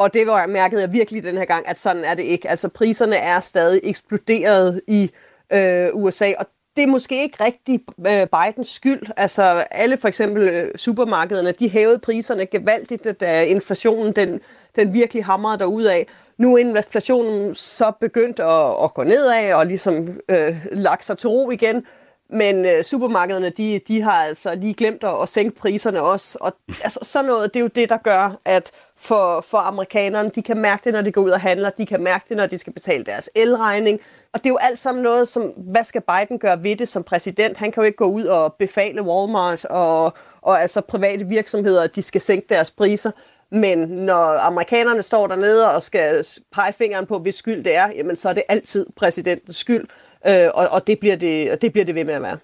Og 0.00 0.14
det 0.14 0.26
var 0.26 0.46
mærket 0.46 0.80
jeg 0.80 0.92
virkelig 0.92 1.24
den 1.24 1.36
her 1.36 1.44
gang, 1.44 1.68
at 1.68 1.78
sådan 1.78 2.04
er 2.04 2.14
det 2.14 2.22
ikke. 2.22 2.50
Altså 2.50 2.68
priserne 2.68 3.16
er 3.16 3.40
stadig 3.40 3.80
eksploderet 3.82 4.80
i 4.86 5.10
øh, 5.52 5.88
USA, 5.92 6.32
og 6.38 6.46
det 6.76 6.82
er 6.82 6.86
måske 6.86 7.22
ikke 7.22 7.44
rigtig 7.44 7.80
øh, 8.06 8.26
Bidens 8.26 8.68
skyld. 8.68 9.02
Altså 9.16 9.42
alle 9.70 9.96
for 9.96 10.08
eksempel 10.08 10.42
øh, 10.42 10.74
supermarkederne, 10.76 11.52
de 11.52 11.68
hævede 11.68 11.98
priserne 11.98 12.46
gevaldigt, 12.46 13.20
da 13.20 13.44
inflationen 13.44 14.12
den, 14.12 14.40
den 14.76 14.92
virkelig 14.92 15.24
hamrede 15.24 15.92
af. 15.92 16.06
Nu 16.38 16.54
er 16.54 16.58
inflationen 16.58 17.54
så 17.54 17.92
begyndt 18.00 18.40
at, 18.40 18.84
at 18.84 18.94
gå 18.94 19.04
nedad 19.04 19.54
og 19.54 19.66
ligesom 19.66 20.20
øh, 20.28 20.66
lagt 20.72 21.04
sig 21.04 21.18
til 21.18 21.28
ro 21.28 21.50
igen, 21.50 21.86
men 22.32 22.64
øh, 22.64 22.84
supermarkederne, 22.84 23.50
de, 23.50 23.80
de 23.88 24.02
har 24.02 24.12
altså 24.24 24.54
lige 24.54 24.74
glemt 24.74 25.04
at, 25.04 25.22
at 25.22 25.28
sænke 25.28 25.56
priserne 25.56 26.02
også. 26.02 26.38
Og 26.40 26.52
altså, 26.84 27.00
sådan 27.02 27.28
noget, 27.28 27.54
det 27.54 27.60
er 27.60 27.64
jo 27.64 27.70
det, 27.74 27.88
der 27.88 27.96
gør, 27.96 28.36
at 28.44 28.70
for, 28.96 29.44
for 29.48 29.58
amerikanerne, 29.58 30.30
de 30.34 30.42
kan 30.42 30.58
mærke 30.58 30.84
det, 30.84 30.92
når 30.92 31.02
de 31.02 31.12
går 31.12 31.20
ud 31.20 31.30
og 31.30 31.40
handler. 31.40 31.70
De 31.70 31.86
kan 31.86 32.02
mærke 32.02 32.24
det, 32.28 32.36
når 32.36 32.46
de 32.46 32.58
skal 32.58 32.72
betale 32.72 33.04
deres 33.04 33.30
elregning. 33.34 34.00
Og 34.32 34.40
det 34.40 34.46
er 34.46 34.50
jo 34.50 34.58
alt 34.60 34.78
sammen 34.78 35.02
noget, 35.02 35.28
som, 35.28 35.42
hvad 35.42 35.84
skal 35.84 36.02
Biden 36.02 36.38
gøre 36.38 36.62
ved 36.62 36.76
det 36.76 36.88
som 36.88 37.02
præsident? 37.02 37.56
Han 37.56 37.72
kan 37.72 37.80
jo 37.82 37.86
ikke 37.86 37.96
gå 37.96 38.04
ud 38.04 38.24
og 38.24 38.54
befale 38.54 39.02
Walmart 39.02 39.64
og, 39.64 40.14
og 40.42 40.62
altså 40.62 40.80
private 40.80 41.24
virksomheder, 41.24 41.82
at 41.82 41.96
de 41.96 42.02
skal 42.02 42.20
sænke 42.20 42.46
deres 42.48 42.70
priser. 42.70 43.10
Men 43.52 43.78
når 43.78 44.38
amerikanerne 44.38 45.02
står 45.02 45.26
dernede 45.26 45.70
og 45.74 45.82
skal 45.82 46.26
pege 46.52 46.72
fingeren 46.72 47.06
på, 47.06 47.18
hvis 47.18 47.34
skyld 47.34 47.64
det 47.64 47.74
er, 47.74 47.88
jamen 47.88 48.16
så 48.16 48.28
er 48.28 48.32
det 48.32 48.42
altid 48.48 48.86
præsidentens 48.96 49.56
skyld, 49.56 49.86
øh, 50.26 50.48
og, 50.54 50.68
og, 50.72 50.86
det 50.86 50.98
bliver 51.00 51.16
det, 51.16 51.52
og 51.52 51.62
det 51.62 51.72
bliver 51.72 51.84
det 51.84 51.94
ved 51.94 52.04
med 52.04 52.14
at 52.14 52.22
være. 52.22 52.38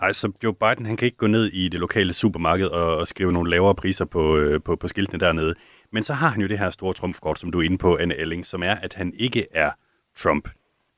Nej, 0.00 0.12
så 0.12 0.32
Joe 0.44 0.54
Biden 0.54 0.86
han 0.86 0.96
kan 0.96 1.06
ikke 1.06 1.18
gå 1.18 1.26
ned 1.26 1.46
i 1.46 1.68
det 1.68 1.80
lokale 1.80 2.12
supermarked 2.12 2.66
og, 2.66 2.96
og 2.96 3.08
skrive 3.08 3.32
nogle 3.32 3.50
lavere 3.50 3.74
priser 3.74 4.04
på, 4.04 4.36
øh, 4.36 4.62
på, 4.62 4.76
på 4.76 4.88
skiltene 4.88 5.20
dernede. 5.20 5.54
Men 5.92 6.02
så 6.02 6.14
har 6.14 6.28
han 6.28 6.40
jo 6.42 6.48
det 6.48 6.58
her 6.58 6.70
store 6.70 6.94
trumfkort, 6.94 7.38
som 7.38 7.50
du 7.50 7.60
er 7.60 7.62
inde 7.62 7.78
på, 7.78 7.96
Anne 7.96 8.16
Elling, 8.16 8.46
som 8.46 8.62
er, 8.62 8.74
at 8.74 8.94
han 8.94 9.12
ikke 9.16 9.46
er 9.52 9.70
Trump. 10.18 10.48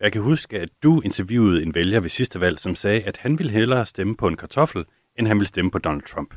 Jeg 0.01 0.13
kan 0.13 0.23
huske, 0.23 0.61
at 0.61 0.69
du 0.83 1.01
interviewede 1.01 1.63
en 1.63 1.75
vælger 1.75 2.01
ved 2.01 2.11
sidste 2.11 2.41
valg, 2.41 2.59
som 2.59 2.75
sagde, 2.75 3.03
at 3.03 3.17
han 3.17 3.39
ville 3.39 3.53
hellere 3.53 3.87
stemme 3.87 4.17
på 4.17 4.29
en 4.29 4.37
kartoffel, 4.37 4.85
end 5.19 5.27
han 5.27 5.39
ville 5.39 5.49
stemme 5.49 5.71
på 5.71 5.79
Donald 5.79 6.03
Trump. 6.03 6.35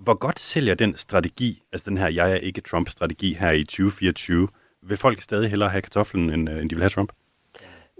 Hvor 0.00 0.14
godt 0.14 0.40
sælger 0.40 0.74
den 0.74 0.96
strategi, 0.96 1.62
altså 1.72 1.90
den 1.90 1.98
her 1.98 2.08
jeg 2.08 2.32
er 2.32 2.36
ikke 2.36 2.60
Trump-strategi 2.60 3.34
her 3.34 3.50
i 3.50 3.64
2024? 3.64 4.48
Vil 4.82 4.96
folk 4.96 5.22
stadig 5.22 5.50
hellere 5.50 5.68
have 5.68 5.82
kartoflen, 5.82 6.30
end, 6.30 6.50
øh, 6.50 6.60
end 6.60 6.70
de 6.70 6.74
vil 6.74 6.82
have 6.82 6.90
Trump? 6.90 7.12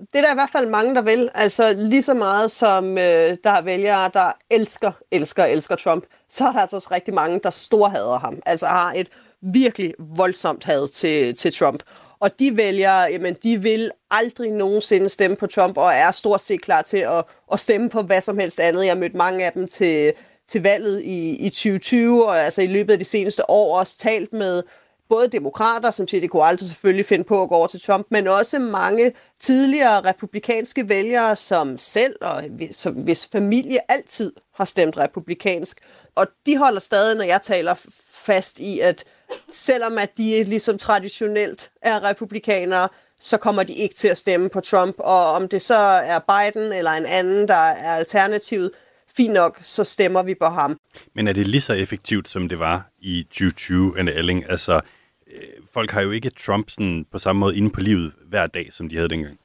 Det 0.01 0.19
er 0.19 0.21
der 0.21 0.31
i 0.31 0.35
hvert 0.35 0.51
fald 0.53 0.69
mange, 0.69 0.95
der 0.95 1.03
vil. 1.03 1.31
Altså 1.35 1.73
lige 1.73 2.03
så 2.03 2.15
meget 2.15 2.51
som 2.51 2.99
øh, 2.99 3.37
der 3.45 3.51
er 3.51 3.63
vælgere, 3.63 4.11
der 4.15 4.33
elsker, 4.51 4.93
elsker, 5.11 5.45
elsker 5.45 5.77
Trump, 5.77 6.05
så 6.29 6.47
er 6.47 6.53
der 6.53 6.61
altså 6.61 6.77
også 6.77 6.89
rigtig 6.91 7.15
mange, 7.15 7.41
der 7.43 7.51
storhader 7.51 8.19
ham. 8.19 8.43
Altså 8.47 8.67
har 8.67 8.93
et 8.97 9.09
virkelig 9.43 9.95
voldsomt 9.99 10.65
had 10.65 10.89
til, 10.89 11.35
til 11.35 11.53
Trump. 11.53 11.83
Og 12.21 12.39
de 12.39 12.57
vælgere, 12.57 13.01
jamen, 13.01 13.37
de 13.43 13.63
vil 13.63 13.91
aldrig 14.11 14.51
nogensinde 14.51 15.09
stemme 15.09 15.37
på 15.37 15.47
Trump, 15.47 15.77
og 15.77 15.93
er 15.95 16.13
stort 16.13 16.41
set 16.41 16.63
klar 16.63 16.83
til 16.83 16.97
at, 16.97 17.25
at 17.53 17.61
stemme 17.61 17.91
på 17.91 18.03
hvad 18.03 18.21
som 18.21 18.39
helst 18.39 18.61
andet. 18.61 18.85
Jeg 18.85 18.93
har 18.93 18.99
mødt 18.99 19.15
mange 19.15 19.47
af 19.47 19.53
dem 19.53 19.69
til, 19.69 20.13
til 20.49 20.63
valget 20.63 21.03
i, 21.03 21.47
i 21.47 21.51
2020, 21.51 22.27
og 22.27 22.45
altså 22.45 22.63
i 22.63 22.67
løbet 22.67 22.93
af 22.93 22.99
de 22.99 23.05
seneste 23.05 23.51
år 23.51 23.79
også 23.79 23.99
talt 23.99 24.33
med 24.33 24.63
både 25.11 25.29
demokrater, 25.29 25.91
som 25.91 26.09
siger, 26.09 26.21
at 26.21 26.23
de 26.23 26.29
kunne 26.29 26.45
aldrig 26.45 26.69
selvfølgelig 26.69 27.07
finde 27.07 27.25
på 27.25 27.43
at 27.43 27.49
gå 27.49 27.55
over 27.55 27.67
til 27.67 27.81
Trump, 27.81 28.07
men 28.11 28.29
også 28.29 28.59
mange 28.59 29.13
tidligere 29.41 30.01
republikanske 30.01 30.89
vælgere, 30.89 31.37
som 31.37 31.77
selv 31.77 32.17
og 32.21 32.45
som, 32.71 32.95
hvis 32.95 33.29
familie 33.33 33.79
altid 33.89 34.33
har 34.55 34.65
stemt 34.65 34.99
republikansk. 34.99 35.81
Og 36.15 36.27
de 36.47 36.57
holder 36.57 36.81
stadig, 36.81 37.17
når 37.17 37.25
jeg 37.25 37.43
taler 37.43 37.75
fast 38.13 38.59
i, 38.59 38.81
at 38.81 39.05
selvom 39.51 39.99
at 39.99 40.17
de 40.17 40.45
ligesom 40.45 40.79
traditionelt 40.79 41.71
er 41.83 42.05
republikanere, 42.05 42.89
så 43.21 43.37
kommer 43.37 43.63
de 43.63 43.75
ikke 43.75 43.95
til 43.95 44.09
at 44.09 44.19
stemme 44.19 44.49
på 44.49 44.61
Trump. 44.61 44.95
Og 44.99 45.33
om 45.33 45.49
det 45.49 45.63
så 45.63 45.79
er 45.79 46.19
Biden 46.19 46.73
eller 46.73 46.91
en 46.91 47.07
anden, 47.07 47.49
der 47.49 47.55
er 47.55 47.97
alternativet, 47.97 48.71
fint 49.17 49.33
nok, 49.33 49.59
så 49.61 49.85
stemmer 49.85 50.23
vi 50.23 50.35
på 50.35 50.47
ham. 50.47 50.79
Men 51.15 51.29
er 51.29 51.33
det 51.33 51.49
lige 51.49 51.61
så 51.61 51.73
effektivt, 51.73 52.29
som 52.29 52.49
det 52.49 52.59
var 52.59 52.91
i 52.99 53.23
2020, 53.23 53.99
Anne 53.99 54.13
Elling? 54.13 54.51
Altså, 54.51 54.81
folk 55.73 55.91
har 55.91 56.01
jo 56.01 56.11
ikke 56.11 56.31
Trump 56.31 56.71
sådan 56.71 57.07
på 57.13 57.19
samme 57.19 57.41
måde 57.41 57.57
inde 57.57 57.71
på 57.71 57.81
livet 57.81 58.13
hver 58.29 58.47
dag, 58.47 58.73
som 58.73 58.89
de 58.89 58.97
havde 58.97 59.09
dengang. 59.09 59.39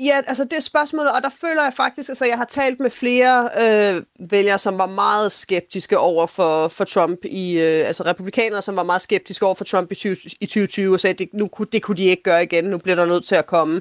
Ja, 0.00 0.20
altså 0.26 0.44
det 0.44 0.52
er 0.52 0.60
spørgsmålet, 0.60 1.12
og 1.12 1.22
der 1.22 1.28
føler 1.40 1.62
jeg 1.62 1.72
faktisk, 1.76 2.08
altså 2.08 2.24
jeg 2.24 2.36
har 2.36 2.44
talt 2.44 2.80
med 2.80 2.90
flere 2.90 3.48
øh, 3.60 4.02
vælgere, 4.30 4.58
som 4.58 4.78
var 4.78 4.86
meget 4.86 5.32
skeptiske 5.32 5.98
over 5.98 6.26
for, 6.26 6.68
for 6.68 6.84
Trump, 6.84 7.24
i, 7.24 7.58
øh, 7.58 7.86
altså 7.86 8.02
republikanere, 8.02 8.62
som 8.62 8.76
var 8.76 8.82
meget 8.82 9.02
skeptiske 9.02 9.46
over 9.46 9.54
for 9.54 9.64
Trump 9.64 9.92
i, 9.92 9.94
20, 9.94 10.16
i 10.40 10.46
2020, 10.46 10.94
og 10.94 11.00
sagde, 11.00 11.12
at 11.12 11.18
det, 11.18 11.28
nu, 11.32 11.50
det 11.72 11.82
kunne 11.82 11.96
de 11.96 12.04
ikke 12.04 12.22
gøre 12.22 12.42
igen, 12.42 12.64
nu 12.64 12.78
bliver 12.78 12.96
der 12.96 13.06
nødt 13.06 13.24
til 13.24 13.34
at 13.34 13.46
komme 13.46 13.80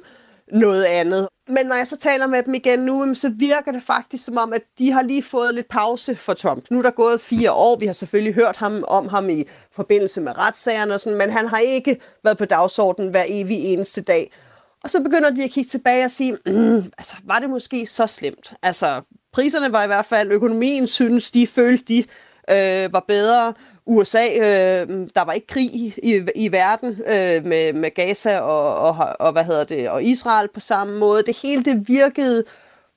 noget 0.52 0.84
andet. 0.84 1.28
Men 1.48 1.66
når 1.66 1.76
jeg 1.76 1.88
så 1.88 1.98
taler 1.98 2.28
med 2.28 2.44
dem 2.44 2.54
igen 2.54 2.80
nu, 2.80 3.14
så 3.14 3.30
virker 3.30 3.72
det 3.72 3.84
faktisk 3.84 4.26
som 4.26 4.38
om, 4.38 4.54
at 4.54 4.62
de 4.78 4.92
har 4.92 5.02
lige 5.02 5.24
fået 5.24 5.56
lidt 5.56 5.68
pause 5.68 6.16
for 6.16 6.34
Trump. 6.34 6.66
Nu 6.72 6.78
er 6.78 6.82
der 6.82 6.92
gået 6.92 7.22
fire 7.22 7.52
år. 7.52 7.76
Vi 7.76 7.86
har 7.86 7.94
selvfølgelig 7.94 8.34
hørt 8.34 8.58
ham 8.58 8.84
om 8.88 9.08
ham 9.08 9.30
i 9.30 9.44
forbindelse 9.72 10.22
med 10.22 10.38
retssagerne 10.38 10.94
og 10.94 11.00
sådan, 11.00 11.18
men 11.18 11.30
han 11.30 11.48
har 11.48 11.58
ikke 11.60 12.02
været 12.24 12.38
på 12.38 12.46
dagsordenen 12.46 13.12
hver 13.12 13.24
evig 13.28 13.58
eneste 13.58 14.02
dag. 14.02 14.32
Og 14.84 14.90
så 14.90 15.04
begynder 15.04 15.30
de 15.30 15.44
at 15.44 15.50
kigge 15.50 15.68
tilbage 15.68 16.06
og 16.06 16.12
sige, 16.12 16.38
mm, 16.46 16.92
altså, 16.98 17.16
var 17.24 17.40
det 17.40 17.50
måske 17.50 17.86
så 17.86 18.08
slemt? 18.08 18.54
Altså, 18.64 19.02
priserne 19.34 19.72
var 19.72 19.84
i 19.84 19.88
hvert 19.88 20.06
fald, 20.06 20.32
økonomien 20.32 20.88
synes 20.88 21.32
de, 21.32 21.48
følte 21.48 21.84
de, 21.88 22.04
øh, 22.50 22.94
var 22.94 23.04
bedre. 23.08 23.54
USA, 23.86 24.26
øh, 24.36 25.08
der 25.16 25.26
var 25.26 25.34
ikke 25.34 25.48
krig 25.48 25.76
i, 26.04 26.24
i, 26.36 26.52
verden 26.52 26.90
øh, 26.90 27.46
med, 27.46 27.74
med 27.74 27.94
Gaza 27.94 28.40
og, 28.40 28.76
og, 28.76 29.16
og, 29.20 29.32
hvad 29.32 29.44
hedder 29.44 29.64
det, 29.64 29.90
og 29.90 30.04
Israel 30.04 30.50
på 30.54 30.60
samme 30.60 30.98
måde. 30.98 31.24
Det 31.24 31.38
hele 31.42 31.64
det 31.64 31.88
virkede 31.88 32.44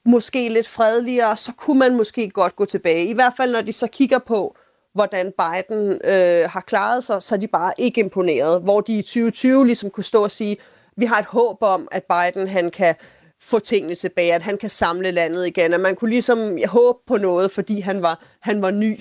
måske 0.05 0.49
lidt 0.49 0.69
fredeligere, 0.69 1.37
så 1.37 1.53
kunne 1.57 1.79
man 1.79 1.97
måske 1.97 2.31
godt 2.31 2.57
gå 2.57 2.65
tilbage. 2.65 3.07
I 3.07 3.13
hvert 3.13 3.33
fald, 3.37 3.53
når 3.53 3.61
de 3.61 3.73
så 3.73 3.87
kigger 3.87 4.19
på, 4.19 4.57
hvordan 4.95 5.33
Biden 5.39 6.01
øh, 6.05 6.51
har 6.51 6.65
klaret 6.67 7.05
sig, 7.05 7.23
så 7.23 7.35
er 7.35 7.39
de 7.39 7.47
bare 7.47 7.73
ikke 7.79 8.01
imponeret. 8.01 8.63
Hvor 8.63 8.81
de 8.81 8.99
i 8.99 9.03
2020 9.03 9.67
ligesom 9.67 9.91
kunne 9.91 10.05
stå 10.05 10.25
og 10.25 10.31
sige, 10.31 10.57
vi 10.97 11.05
har 11.05 11.19
et 11.19 11.25
håb 11.25 11.63
om, 11.63 11.89
at 11.93 12.05
Biden 12.05 12.49
han 12.49 12.71
kan 12.71 12.95
få 13.41 13.59
tingene 13.59 13.95
tilbage, 13.95 14.35
at 14.35 14.43
han 14.43 14.59
kan 14.59 14.71
samle 14.71 15.11
landet 15.11 15.47
igen, 15.47 15.75
at 15.75 15.81
man 15.81 15.95
kunne 15.95 16.11
ligesom 16.11 16.59
håbe 16.67 16.99
på 17.07 17.17
noget, 17.17 17.51
fordi 17.51 17.81
han 17.81 18.03
var, 18.03 18.25
han 18.41 18.63
var 18.63 18.71
ny. 18.71 19.01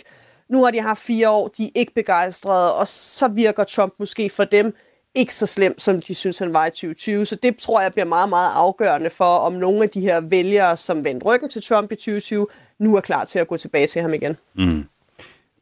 Nu 0.50 0.64
har 0.64 0.72
de 0.72 0.82
haft 0.82 1.00
fire 1.00 1.30
år, 1.30 1.48
de 1.48 1.66
er 1.66 1.70
ikke 1.76 1.94
begejstrede, 1.94 2.76
og 2.76 2.88
så 2.88 3.28
virker 3.28 3.64
Trump 3.64 3.94
måske 4.00 4.30
for 4.30 4.44
dem 4.44 4.76
ikke 5.16 5.36
så 5.36 5.46
slemt, 5.46 5.82
som 5.82 6.02
de 6.02 6.16
synes, 6.16 6.40
han 6.40 6.54
var 6.54 6.66
i 6.66 6.70
2020. 6.70 7.26
Så 7.26 7.36
det 7.36 7.58
tror 7.58 7.82
jeg 7.82 7.92
bliver 7.92 8.06
meget, 8.06 8.30
meget 8.30 8.52
afgørende 8.56 9.10
for, 9.10 9.38
om 9.38 9.54
nogle 9.54 9.84
af 9.84 9.90
de 9.90 10.02
her 10.02 10.20
vælgere, 10.20 10.78
som 10.78 11.04
vendte 11.04 11.26
ryggen 11.26 11.50
til 11.50 11.62
Trump 11.62 11.92
i 11.92 11.96
2020, 11.96 12.48
nu 12.80 12.96
er 12.96 13.02
klar 13.02 13.26
til 13.26 13.40
at 13.40 13.48
gå 13.48 13.58
tilbage 13.58 13.88
til 13.88 14.02
ham 14.02 14.14
igen. 14.14 14.38
Mm. 14.56 14.86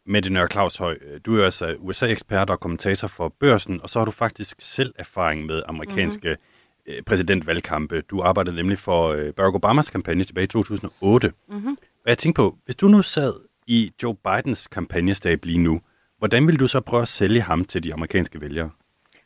Mette 0.05 0.29
Nørre 0.29 0.47
Claus 0.51 0.77
Høj, 0.77 0.97
du 1.25 1.39
er 1.39 1.45
altså 1.45 1.75
USA-ekspert 1.79 2.49
og 2.49 2.59
kommentator 2.59 3.07
for 3.07 3.33
børsen, 3.39 3.79
og 3.83 3.89
så 3.89 3.99
har 3.99 4.05
du 4.05 4.11
faktisk 4.11 4.55
selv 4.59 4.93
erfaring 4.99 5.45
med 5.45 5.61
amerikanske 5.67 6.29
mm-hmm. 6.29 7.03
præsidentvalgkampe. 7.05 8.01
Du 8.01 8.21
arbejdede 8.21 8.55
nemlig 8.55 8.79
for 8.79 9.07
øh, 9.07 9.33
Barack 9.33 9.55
Obamas 9.55 9.89
kampagne 9.89 10.23
tilbage 10.23 10.43
i 10.43 10.47
2008. 10.47 11.31
Mm-hmm. 11.49 11.77
Og 12.05 12.09
jeg 12.09 12.17
tænkte 12.17 12.39
på, 12.39 12.57
hvis 12.65 12.75
du 12.75 12.87
nu 12.87 13.01
sad 13.01 13.33
i 13.67 13.91
Joe 14.03 14.15
Bidens 14.15 14.67
kampagnestab 14.67 15.45
lige 15.45 15.57
nu, 15.57 15.81
hvordan 16.17 16.47
vil 16.47 16.59
du 16.59 16.67
så 16.67 16.81
prøve 16.81 17.01
at 17.01 17.07
sælge 17.07 17.41
ham 17.41 17.65
til 17.65 17.83
de 17.83 17.93
amerikanske 17.93 18.41
vælgere? 18.41 18.69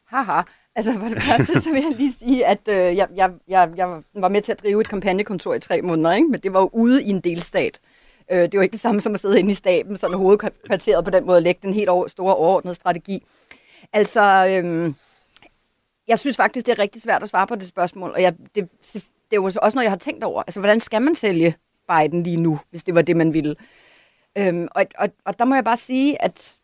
Haha. 0.08 0.42
Altså 0.76 0.94
for 1.00 1.08
det 1.08 1.22
første, 1.22 1.62
så 1.62 1.74
vil 1.74 1.84
jeg 1.84 1.94
lige 1.98 2.14
sige, 2.14 2.46
at 2.46 2.60
øh, 2.68 2.76
jeg, 2.76 3.08
jeg, 3.16 3.32
jeg, 3.48 3.70
jeg 3.76 4.02
var 4.14 4.30
med 4.30 4.42
til 4.42 4.52
at 4.52 4.62
drive 4.64 4.82
et 4.82 4.90
kampagnekontor 4.90 5.54
i 5.54 5.60
tre 5.60 5.82
måneder, 5.82 6.14
ikke? 6.14 6.28
men 6.28 6.40
det 6.40 6.54
var 6.54 6.60
jo 6.60 6.70
ude 6.74 7.04
i 7.04 7.10
en 7.10 7.22
delstat. 7.22 7.80
Øh, 8.32 8.40
det 8.40 8.54
var 8.58 8.62
ikke 8.62 8.74
det 8.74 8.80
samme 8.80 9.02
som 9.02 9.14
at 9.14 9.20
sidde 9.20 9.40
inde 9.40 9.52
i 9.52 9.54
staben, 9.54 9.98
sådan 9.98 10.18
hovedkvarteret 10.18 11.06
på 11.06 11.12
den 11.12 11.26
måde, 11.26 11.38
og 11.38 11.42
lægge 11.42 11.60
den 11.62 11.74
helt 11.74 11.90
over, 11.90 12.08
store 12.08 12.36
overordnede 12.36 12.76
strategi. 12.76 13.24
Altså, 13.94 14.22
øh, 14.48 14.94
jeg 16.08 16.20
synes 16.20 16.38
faktisk, 16.38 16.66
det 16.66 16.72
er 16.72 16.80
rigtig 16.80 17.02
svært 17.02 17.24
at 17.24 17.30
svare 17.30 17.48
på 17.48 17.56
det 17.56 17.68
spørgsmål, 17.68 18.12
og 18.12 18.22
jeg, 18.22 18.34
det, 18.56 18.70
det 18.94 19.04
er 19.32 19.36
jo 19.36 19.44
også 19.44 19.72
noget, 19.76 19.84
jeg 19.86 19.92
har 19.92 19.98
tænkt 19.98 20.24
over. 20.24 20.44
Altså, 20.44 20.60
hvordan 20.60 20.80
skal 20.80 21.02
man 21.02 21.16
sælge 21.16 21.56
Biden 21.90 22.24
lige 22.24 22.38
nu, 22.38 22.60
hvis 22.70 22.84
det 22.84 22.96
var 22.96 23.02
det, 23.02 23.18
man 23.18 23.34
ville? 23.34 23.56
Øhm, 24.38 24.68
og, 24.72 24.86
og, 24.98 25.10
og 25.26 25.40
der 25.40 25.46
må 25.46 25.56
jeg 25.56 25.64
bare 25.64 25.78
sige, 25.78 26.22
at 26.22 26.58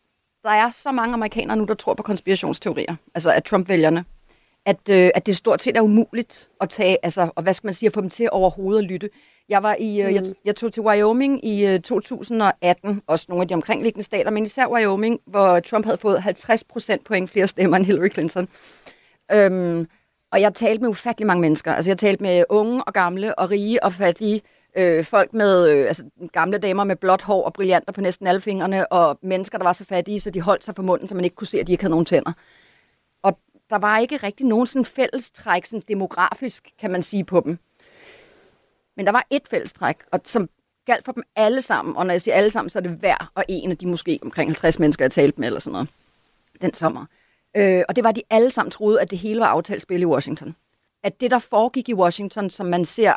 der 0.43 0.49
er 0.49 0.71
så 0.71 0.91
mange 0.91 1.13
amerikanere 1.13 1.57
nu, 1.57 1.65
der 1.65 1.73
tror 1.73 1.93
på 1.93 2.03
konspirationsteorier, 2.03 2.95
altså 3.15 3.31
af 3.31 3.43
Trump-vælgerne, 3.43 4.05
at, 4.65 4.89
øh, 4.89 5.11
at 5.15 5.25
det 5.25 5.37
stort 5.37 5.61
set 5.61 5.77
er 5.77 5.81
umuligt 5.81 6.49
at 6.61 6.69
tage, 6.69 6.97
altså, 7.03 7.29
og 7.35 7.43
hvad 7.43 7.53
skal 7.53 7.67
man 7.67 7.73
sige, 7.73 7.87
at 7.87 7.93
få 7.93 8.01
dem 8.01 8.09
til 8.09 8.29
overhovedet 8.31 8.83
at 8.83 8.89
lytte. 8.89 9.09
Jeg 9.49 9.63
var 9.63 9.75
i, 9.79 10.01
øh, 10.01 10.07
mm. 10.07 10.15
jeg, 10.15 10.23
jeg 10.45 10.55
tog 10.55 10.73
til 10.73 10.83
Wyoming 10.83 11.45
i 11.45 11.65
øh, 11.65 11.81
2018, 11.81 13.01
også 13.07 13.25
nogle 13.29 13.41
af 13.41 13.47
de 13.47 13.53
omkringliggende 13.53 14.05
stater, 14.05 14.31
men 14.31 14.43
især 14.43 14.67
Wyoming, 14.67 15.19
hvor 15.25 15.59
Trump 15.59 15.85
havde 15.85 15.97
fået 15.97 16.21
50 16.21 16.63
procent 16.63 17.05
point 17.05 17.29
flere 17.29 17.47
stemmer 17.47 17.77
end 17.77 17.85
Hillary 17.85 18.09
Clinton. 18.13 18.47
Øhm, 19.31 19.87
og 20.31 20.41
jeg 20.41 20.53
talte 20.53 20.81
med 20.81 20.89
ufattelig 20.89 21.27
mange 21.27 21.41
mennesker. 21.41 21.73
Altså 21.73 21.91
jeg 21.91 21.97
talte 21.97 22.23
med 22.23 22.43
unge 22.49 22.83
og 22.83 22.93
gamle 22.93 23.39
og 23.39 23.51
rige 23.51 23.83
og 23.83 23.93
fattige, 23.93 24.41
øh, 24.77 25.03
folk 25.03 25.33
med 25.33 25.69
øh, 25.69 25.87
altså, 25.87 26.03
gamle 26.31 26.57
damer 26.57 26.83
med 26.83 26.95
blåt 26.95 27.21
hår 27.21 27.43
og 27.43 27.53
brillanter 27.53 27.91
på 27.91 28.01
næsten 28.01 28.27
alle 28.27 28.41
fingrene, 28.41 28.91
og 28.91 29.19
mennesker, 29.21 29.57
der 29.57 29.65
var 29.65 29.73
så 29.73 29.85
fattige, 29.85 30.19
så 30.19 30.29
de 30.29 30.41
holdt 30.41 30.63
sig 30.63 30.75
for 30.75 30.83
munden, 30.83 31.09
så 31.09 31.15
man 31.15 31.23
ikke 31.23 31.35
kunne 31.35 31.47
se, 31.47 31.59
at 31.59 31.67
de 31.67 31.71
ikke 31.71 31.83
havde 31.83 31.91
nogen 31.91 32.05
tænder. 32.05 32.31
Og 33.23 33.39
der 33.69 33.77
var 33.77 33.99
ikke 33.99 34.17
rigtig 34.17 34.45
nogen 34.45 34.67
sådan 34.67 34.85
fællestræk, 34.85 35.65
sådan 35.65 35.83
demografisk, 35.87 36.69
kan 36.79 36.91
man 36.91 37.03
sige, 37.03 37.23
på 37.23 37.41
dem. 37.45 37.59
Men 38.97 39.05
der 39.05 39.11
var 39.11 39.25
et 39.29 39.47
fællestræk, 39.49 39.97
og 40.11 40.19
som 40.23 40.49
galt 40.85 41.05
for 41.05 41.11
dem 41.11 41.23
alle 41.35 41.61
sammen, 41.61 41.95
og 41.95 42.05
når 42.05 42.13
jeg 42.13 42.21
siger 42.21 42.35
alle 42.35 42.51
sammen, 42.51 42.69
så 42.69 42.79
er 42.79 42.83
det 42.83 42.91
hver 42.91 43.31
og 43.35 43.45
en 43.49 43.71
af 43.71 43.77
de 43.77 43.87
måske 43.87 44.19
omkring 44.21 44.49
50 44.49 44.79
mennesker, 44.79 45.05
jeg 45.05 45.11
talte 45.11 45.39
med, 45.39 45.47
eller 45.47 45.59
sådan 45.59 45.71
noget, 45.71 45.89
den 46.61 46.73
sommer. 46.73 47.05
Øh, 47.57 47.83
og 47.89 47.95
det 47.95 48.03
var, 48.03 48.11
de 48.11 48.21
alle 48.29 48.51
sammen 48.51 48.71
troede, 48.71 49.01
at 49.01 49.11
det 49.11 49.17
hele 49.17 49.39
var 49.39 49.47
aftalt 49.47 49.81
spil 49.81 50.01
i 50.01 50.05
Washington. 50.05 50.55
At 51.03 51.21
det, 51.21 51.31
der 51.31 51.39
foregik 51.39 51.89
i 51.89 51.93
Washington, 51.93 52.49
som 52.49 52.65
man 52.65 52.85
ser 52.85 53.13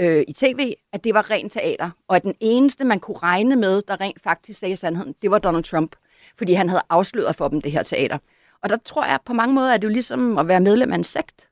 øh, 0.00 0.24
i 0.28 0.32
tv, 0.32 0.74
at 0.92 1.04
det 1.04 1.14
var 1.14 1.30
rent 1.30 1.52
teater, 1.52 1.90
og 2.08 2.16
at 2.16 2.22
den 2.22 2.34
eneste, 2.40 2.84
man 2.84 3.00
kunne 3.00 3.18
regne 3.18 3.56
med, 3.56 3.82
der 3.88 4.00
rent 4.00 4.22
faktisk 4.22 4.58
sagde 4.58 4.76
sandheden, 4.76 5.14
det 5.22 5.30
var 5.30 5.38
Donald 5.38 5.64
Trump, 5.64 5.96
fordi 6.36 6.52
han 6.52 6.68
havde 6.68 6.82
afsløret 6.90 7.36
for 7.36 7.48
dem 7.48 7.60
det 7.60 7.72
her 7.72 7.82
teater. 7.82 8.18
Og 8.62 8.70
der 8.70 8.76
tror 8.76 9.04
jeg 9.04 9.18
på 9.24 9.32
mange 9.32 9.54
måder, 9.54 9.74
at 9.74 9.82
det 9.82 9.88
jo 9.88 9.92
ligesom 9.92 10.38
at 10.38 10.48
være 10.48 10.60
medlem 10.60 10.92
af 10.92 10.96
en 10.96 11.04
sekt. 11.04 11.48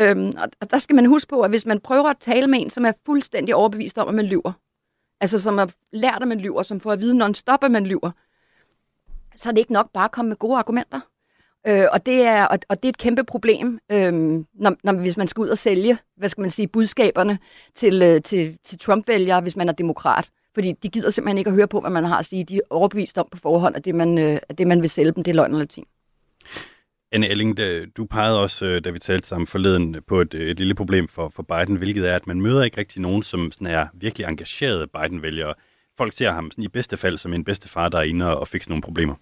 Øhm, 0.00 0.32
og 0.60 0.70
der 0.70 0.78
skal 0.78 0.96
man 0.96 1.06
huske 1.06 1.28
på, 1.28 1.40
at 1.40 1.50
hvis 1.50 1.66
man 1.66 1.80
prøver 1.80 2.08
at 2.08 2.16
tale 2.20 2.46
med 2.46 2.60
en, 2.60 2.70
som 2.70 2.84
er 2.84 2.92
fuldstændig 3.06 3.54
overbevist 3.54 3.98
om, 3.98 4.08
at 4.08 4.14
man 4.14 4.26
lyver, 4.26 4.52
altså 5.20 5.40
som 5.40 5.58
har 5.58 5.70
lært, 5.92 6.22
at 6.22 6.28
man 6.28 6.38
lyver, 6.38 6.62
som 6.62 6.80
får 6.80 6.92
at 6.92 7.00
vide 7.00 7.14
non-stop, 7.24 7.64
at 7.64 7.70
man 7.70 7.86
lyver, 7.86 8.10
så 9.36 9.48
er 9.48 9.52
det 9.52 9.58
ikke 9.58 9.72
nok 9.72 9.90
bare 9.92 10.04
at 10.04 10.10
komme 10.10 10.28
med 10.28 10.36
gode 10.36 10.56
argumenter. 10.56 11.00
Øh, 11.66 11.86
og, 11.92 12.06
det 12.06 12.22
er, 12.22 12.44
og, 12.44 12.58
og 12.68 12.76
det 12.76 12.84
er 12.84 12.88
et 12.88 12.98
kæmpe 12.98 13.24
problem, 13.24 13.78
øh, 13.92 14.12
når, 14.54 14.76
når, 14.84 14.92
hvis 14.92 15.16
man 15.16 15.28
skal 15.28 15.40
ud 15.40 15.48
og 15.48 15.58
sælge, 15.58 15.98
hvad 16.16 16.28
skal 16.28 16.40
man 16.40 16.50
sige, 16.50 16.68
budskaberne 16.68 17.38
til, 17.74 18.02
øh, 18.02 18.22
til, 18.22 18.58
til 18.64 18.78
Trump-vælgere, 18.78 19.40
hvis 19.40 19.56
man 19.56 19.68
er 19.68 19.72
demokrat. 19.72 20.28
Fordi 20.54 20.72
de 20.72 20.88
gider 20.88 21.10
simpelthen 21.10 21.38
ikke 21.38 21.48
at 21.48 21.54
høre 21.54 21.68
på, 21.68 21.80
hvad 21.80 21.90
man 21.90 22.04
har 22.04 22.18
at 22.18 22.24
sige. 22.24 22.44
De 22.44 22.56
er 22.56 22.60
overbevist 22.70 23.18
om 23.18 23.28
på 23.30 23.38
forhånd, 23.38 23.76
at 23.76 23.84
det, 23.84 23.94
man, 23.94 24.18
øh, 24.18 24.38
at 24.48 24.58
det, 24.58 24.66
man 24.66 24.82
vil 24.82 24.90
sælge 24.90 25.12
dem, 25.12 25.24
det 25.24 25.30
er 25.30 25.34
løgn 25.34 25.52
og 25.52 25.58
latin. 25.58 25.84
Anne 27.12 27.28
Elling, 27.28 27.58
du 27.96 28.04
pegede 28.04 28.40
også, 28.40 28.66
øh, 28.66 28.84
da 28.84 28.90
vi 28.90 28.98
talte 28.98 29.28
sammen 29.28 29.46
forleden, 29.46 29.94
øh, 29.94 30.02
på 30.06 30.20
et, 30.20 30.34
øh, 30.34 30.50
et 30.50 30.58
lille 30.58 30.74
problem 30.74 31.08
for, 31.08 31.28
for 31.28 31.42
Biden, 31.42 31.76
hvilket 31.76 32.08
er, 32.08 32.14
at 32.14 32.26
man 32.26 32.40
møder 32.40 32.62
ikke 32.62 32.78
rigtig 32.78 33.02
nogen, 33.02 33.22
som 33.22 33.52
sådan 33.52 33.66
er 33.66 33.86
virkelig 33.94 34.26
engagerede 34.26 34.86
Biden-vælgere. 34.86 35.54
Folk 35.96 36.12
ser 36.12 36.30
ham 36.32 36.50
sådan 36.50 36.64
i 36.64 36.68
bedste 36.68 36.96
fald 36.96 37.16
som 37.16 37.32
en 37.32 37.44
bedstefar, 37.44 37.88
der 37.88 37.98
er 37.98 38.02
inde 38.02 38.38
og 38.38 38.48
fikser 38.48 38.70
nogle 38.70 38.82
problemer. 38.82 39.14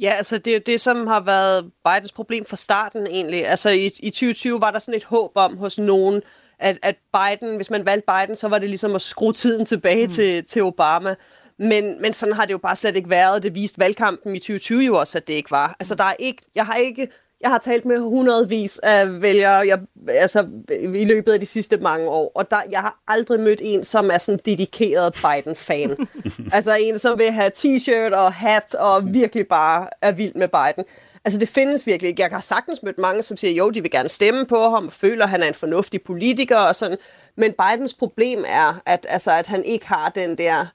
Ja, 0.00 0.10
altså 0.10 0.38
det 0.38 0.50
er 0.50 0.54
jo 0.54 0.62
det, 0.66 0.80
som 0.80 1.06
har 1.06 1.20
været 1.20 1.70
Bidens 1.84 2.12
problem 2.12 2.44
fra 2.44 2.56
starten 2.56 3.06
egentlig. 3.06 3.46
Altså 3.46 3.70
i, 3.70 3.86
i 3.86 4.10
2020 4.10 4.60
var 4.60 4.70
der 4.70 4.78
sådan 4.78 4.96
et 4.96 5.04
håb 5.04 5.32
om 5.34 5.56
hos 5.56 5.78
nogen, 5.78 6.22
at, 6.58 6.78
at 6.82 6.96
Biden, 7.12 7.56
hvis 7.56 7.70
man 7.70 7.86
valgte 7.86 8.12
Biden, 8.12 8.36
så 8.36 8.48
var 8.48 8.58
det 8.58 8.68
ligesom 8.68 8.94
at 8.94 9.02
skrue 9.02 9.32
tiden 9.32 9.66
tilbage 9.66 10.06
mm. 10.06 10.10
til, 10.10 10.44
til 10.44 10.62
Obama. 10.62 11.14
Men, 11.58 12.02
men 12.02 12.12
sådan 12.12 12.34
har 12.34 12.44
det 12.44 12.52
jo 12.52 12.58
bare 12.58 12.76
slet 12.76 12.96
ikke 12.96 13.10
været. 13.10 13.42
Det 13.42 13.54
viste 13.54 13.78
valgkampen 13.78 14.36
i 14.36 14.38
2020 14.38 14.82
jo 14.82 14.98
også, 14.98 15.18
at 15.18 15.26
det 15.26 15.34
ikke 15.34 15.50
var. 15.50 15.76
Altså 15.80 15.94
der 15.94 16.04
er 16.04 16.14
ikke, 16.18 16.42
jeg 16.54 16.66
har 16.66 16.74
ikke 16.74 17.08
jeg 17.40 17.50
har 17.50 17.58
talt 17.58 17.84
med 17.84 17.98
hundredvis 17.98 18.78
af 18.78 19.22
vælgere 19.22 19.66
jeg, 19.66 19.78
altså, 20.08 20.46
i 20.80 21.04
løbet 21.04 21.32
af 21.32 21.40
de 21.40 21.46
sidste 21.46 21.76
mange 21.76 22.08
år, 22.08 22.32
og 22.34 22.50
der, 22.50 22.60
jeg 22.70 22.80
har 22.80 22.98
aldrig 23.08 23.40
mødt 23.40 23.60
en, 23.62 23.84
som 23.84 24.10
er 24.10 24.18
sådan 24.18 24.40
dedikeret 24.44 25.12
Biden-fan. 25.14 26.08
altså 26.52 26.76
en, 26.80 26.98
som 26.98 27.18
vil 27.18 27.30
have 27.30 27.50
t-shirt 27.56 28.14
og 28.14 28.32
hat 28.32 28.74
og 28.74 29.14
virkelig 29.14 29.46
bare 29.48 29.88
er 30.02 30.12
vild 30.12 30.34
med 30.34 30.48
Biden. 30.48 30.84
Altså 31.24 31.40
det 31.40 31.48
findes 31.48 31.86
virkelig 31.86 32.08
ikke. 32.08 32.22
Jeg 32.22 32.30
har 32.30 32.40
sagtens 32.40 32.82
mødt 32.82 32.98
mange, 32.98 33.22
som 33.22 33.36
siger, 33.36 33.54
jo, 33.54 33.70
de 33.70 33.82
vil 33.82 33.90
gerne 33.90 34.08
stemme 34.08 34.46
på 34.46 34.68
ham, 34.68 34.86
og 34.86 34.92
føler, 34.92 35.24
at 35.24 35.30
han 35.30 35.42
er 35.42 35.48
en 35.48 35.54
fornuftig 35.54 36.02
politiker 36.02 36.56
og 36.56 36.76
sådan. 36.76 36.98
Men 37.36 37.52
Bidens 37.52 37.94
problem 37.94 38.44
er, 38.48 38.80
at, 38.86 39.06
altså, 39.08 39.32
at 39.32 39.46
han 39.46 39.64
ikke 39.64 39.86
har 39.86 40.08
den 40.08 40.38
der 40.38 40.66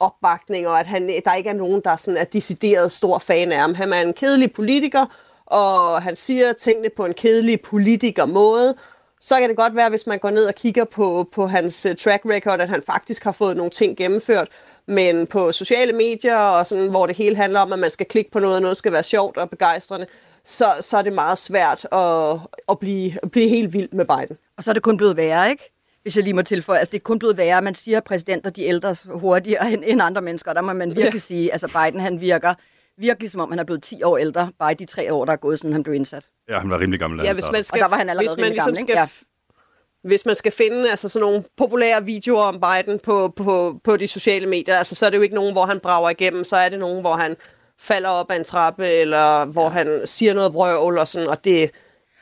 opbakning, 0.00 0.68
og 0.68 0.80
at 0.80 0.86
han, 0.86 1.08
der 1.24 1.34
ikke 1.34 1.50
er 1.50 1.54
nogen, 1.54 1.80
der 1.84 1.96
sådan 1.96 2.18
er 2.18 2.24
decideret 2.24 2.92
stor 2.92 3.18
fan 3.18 3.52
af 3.52 3.58
ham. 3.58 3.74
Han 3.74 3.92
er 3.92 4.00
en 4.00 4.12
kedelig 4.12 4.52
politiker, 4.52 5.06
og 5.46 6.02
han 6.02 6.16
siger 6.16 6.52
tingene 6.52 6.88
på 6.96 7.04
en 7.04 7.14
kedelig 7.14 7.60
politiker 7.60 8.26
måde, 8.26 8.74
så 9.20 9.38
kan 9.40 9.48
det 9.48 9.56
godt 9.56 9.76
være, 9.76 9.88
hvis 9.88 10.06
man 10.06 10.18
går 10.18 10.30
ned 10.30 10.46
og 10.46 10.54
kigger 10.54 10.84
på, 10.84 11.28
på 11.32 11.46
hans 11.46 11.86
øh, 11.86 11.96
track 11.96 12.22
record, 12.26 12.60
at 12.60 12.68
han 12.68 12.82
faktisk 12.82 13.24
har 13.24 13.32
fået 13.32 13.56
nogle 13.56 13.70
ting 13.70 13.96
gennemført, 13.96 14.48
men 14.86 15.26
på 15.26 15.52
sociale 15.52 15.92
medier, 15.92 16.36
og 16.36 16.66
sådan, 16.66 16.88
hvor 16.88 17.06
det 17.06 17.16
hele 17.16 17.36
handler 17.36 17.60
om, 17.60 17.72
at 17.72 17.78
man 17.78 17.90
skal 17.90 18.06
klikke 18.06 18.30
på 18.30 18.38
noget, 18.38 18.56
og 18.56 18.62
noget 18.62 18.76
skal 18.76 18.92
være 18.92 19.02
sjovt 19.02 19.36
og 19.36 19.50
begejstrende, 19.50 20.06
så, 20.44 20.64
så 20.80 20.96
er 20.96 21.02
det 21.02 21.12
meget 21.12 21.38
svært 21.38 21.86
at, 21.92 22.38
at, 22.68 22.78
blive, 22.78 23.12
at 23.22 23.30
blive 23.30 23.48
helt 23.48 23.72
vild 23.72 23.88
med 23.92 24.04
Biden. 24.04 24.36
Og 24.56 24.62
så 24.62 24.70
er 24.70 24.72
det 24.72 24.82
kun 24.82 24.96
blevet 24.96 25.16
værre, 25.16 25.50
ikke? 25.50 25.70
Hvis 26.02 26.16
jeg 26.16 26.24
lige 26.24 26.34
må 26.34 26.42
tilføje, 26.42 26.78
altså 26.78 26.90
det 26.92 26.98
er 26.98 27.02
kun 27.02 27.18
blevet 27.18 27.36
værre. 27.36 27.62
Man 27.62 27.74
siger, 27.74 27.96
at 27.96 28.04
præsidenter 28.04 28.50
de 28.50 28.62
ældres 28.62 29.06
hurtigere 29.10 29.70
end, 29.72 29.82
end 29.86 30.02
andre 30.02 30.22
mennesker. 30.22 30.52
Der 30.52 30.60
må 30.60 30.72
man 30.72 30.88
virkelig 30.88 31.14
ja. 31.14 31.18
sige, 31.18 31.52
altså 31.52 31.68
Biden 31.68 32.00
han 32.00 32.20
virker 32.20 32.54
virkelig 32.98 33.30
som 33.30 33.40
om 33.40 33.50
han 33.50 33.58
er 33.58 33.64
blevet 33.64 33.82
10 33.82 34.02
år 34.02 34.18
ældre, 34.18 34.52
bare 34.58 34.72
i 34.72 34.74
de 34.74 34.84
tre 34.84 35.12
år, 35.12 35.24
der 35.24 35.32
er 35.32 35.36
gået, 35.36 35.58
siden 35.58 35.72
han 35.72 35.82
blev 35.82 35.94
indsat. 35.94 36.24
Ja, 36.48 36.58
han 36.58 36.70
var 36.70 36.80
rimelig 36.80 37.00
gammel. 37.00 37.20
Ja, 37.24 37.32
hvis 37.32 37.50
man 37.52 37.64
skal, 37.64 37.82
og 37.82 37.84
der 37.84 37.88
var 37.88 37.96
han 37.96 38.08
allerede 38.08 38.28
hvis 38.28 38.40
man 38.40 38.52
ligesom 38.52 38.66
gammel, 38.66 38.80
skal, 38.80 38.94
ja. 38.94 40.08
Hvis 40.08 40.26
man 40.26 40.34
skal 40.34 40.52
finde 40.52 40.90
altså, 40.90 41.08
sådan 41.08 41.26
nogle 41.26 41.44
populære 41.56 42.04
videoer 42.04 42.42
om 42.42 42.60
Biden 42.60 42.98
på, 42.98 43.32
på, 43.36 43.80
på 43.84 43.96
de 43.96 44.06
sociale 44.06 44.46
medier, 44.46 44.76
altså, 44.76 44.94
så 44.94 45.06
er 45.06 45.10
det 45.10 45.16
jo 45.16 45.22
ikke 45.22 45.34
nogen, 45.34 45.52
hvor 45.52 45.64
han 45.66 45.80
brager 45.80 46.10
igennem, 46.10 46.44
så 46.44 46.56
er 46.56 46.68
det 46.68 46.78
nogen, 46.78 47.00
hvor 47.00 47.14
han 47.14 47.36
falder 47.78 48.08
op 48.08 48.30
ad 48.30 48.36
en 48.36 48.44
trappe, 48.44 48.86
eller 48.86 49.44
hvor 49.44 49.62
ja. 49.62 49.68
han 49.68 50.00
siger 50.04 50.34
noget 50.34 50.54
vrøvl, 50.54 50.98
og 50.98 51.08
sådan, 51.08 51.28
og 51.28 51.44
det, 51.44 51.70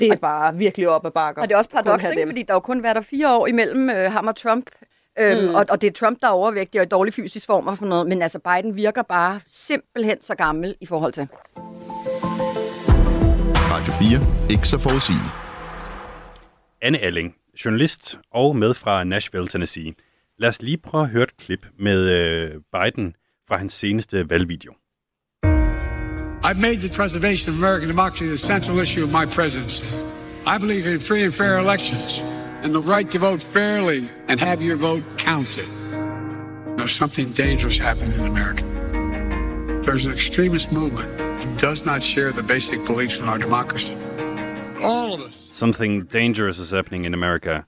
det 0.01 0.09
er 0.09 0.17
bare 0.17 0.57
virkelig 0.57 0.89
op 0.89 1.07
ad 1.07 1.11
bakker. 1.11 1.43
Og 1.43 1.49
det 1.49 1.55
er 1.55 1.59
også 1.59 1.71
paradoks, 1.71 2.05
fordi 2.27 2.43
der 2.43 2.55
jo 2.55 2.61
kun 2.61 2.83
været 2.83 2.97
der 2.97 3.03
fire 3.03 3.37
år 3.37 3.47
imellem 3.47 3.91
øh, 3.91 4.13
ham 4.13 4.27
og 4.27 4.37
Trump. 4.37 4.71
Øhm, 5.19 5.49
mm. 5.49 5.55
og, 5.55 5.67
og 5.69 5.81
det 5.81 5.87
er 5.87 5.93
Trump, 5.93 6.21
der 6.21 6.27
er 6.27 6.31
overvægtig 6.31 6.81
og 6.81 6.87
i 6.87 6.89
dårlig 6.89 7.15
fysisk 7.15 7.47
form 7.47 7.67
og 7.67 7.79
for 7.79 7.87
noget. 7.87 8.07
Men 8.07 8.23
altså, 8.23 8.39
Biden 8.39 8.77
virker 8.77 9.03
bare 9.03 9.41
simpelthen 9.47 10.23
så 10.23 10.35
gammel 10.35 10.75
i 10.81 10.87
forhold 10.87 11.13
til. 11.13 11.29
Radio 13.73 13.93
4. 13.93 14.51
Ikke 14.51 14.69
så 14.69 14.79
forudsigende. 14.79 15.25
Anne 16.83 16.99
Alling, 16.99 17.35
journalist 17.65 18.19
og 18.31 18.57
med 18.57 18.75
fra 18.75 19.05
Nashville, 19.05 19.49
Tennessee. 19.49 19.95
Lad 20.39 20.49
os 20.49 20.63
lige 20.63 20.79
prøve 20.79 21.05
at 21.05 21.11
høre 21.11 21.23
et 21.23 21.37
klip 21.37 21.67
med 21.79 22.11
øh, 22.11 22.51
Biden 22.51 23.15
fra 23.49 23.59
hans 23.59 23.73
seneste 23.73 24.31
valgvideo. 24.31 24.73
I've 26.45 26.61
made 26.61 26.81
the 26.81 26.89
preservation 26.97 27.55
of 27.55 27.59
American 27.63 27.89
democracy 27.89 28.25
the 28.25 28.37
central 28.37 28.79
issue 28.81 29.05
of 29.05 29.11
my 29.13 29.27
presidency. 29.27 29.85
I 30.47 30.59
believe 30.59 30.87
in 30.93 31.01
free 31.01 31.23
and 31.25 31.33
fair 31.33 31.59
elections 31.59 32.32
and 32.63 32.75
the 32.75 32.81
right 32.81 33.11
to 33.11 33.19
vote 33.19 33.43
fairly 33.43 34.09
and 34.29 34.41
have 34.41 34.63
your 34.63 34.77
vote 34.77 35.03
counted. 35.19 35.67
There's 36.77 36.95
something 36.95 37.33
dangerous 37.33 37.79
happening 37.79 38.13
in 38.21 38.27
America. 38.27 38.65
There's 39.85 40.07
an 40.07 40.13
extremist 40.13 40.73
movement 40.73 41.19
that 41.19 41.61
does 41.61 41.87
not 41.87 42.03
share 42.03 42.33
the 42.33 42.43
basic 42.43 42.87
beliefs 42.87 43.21
in 43.21 43.29
our 43.29 43.39
democracy. 43.39 43.97
All 44.83 45.15
of 45.15 45.21
us. 45.21 45.49
Something 45.53 46.05
dangerous 46.13 46.59
is 46.59 46.71
happening 46.71 47.05
in 47.05 47.15
America. 47.15 47.63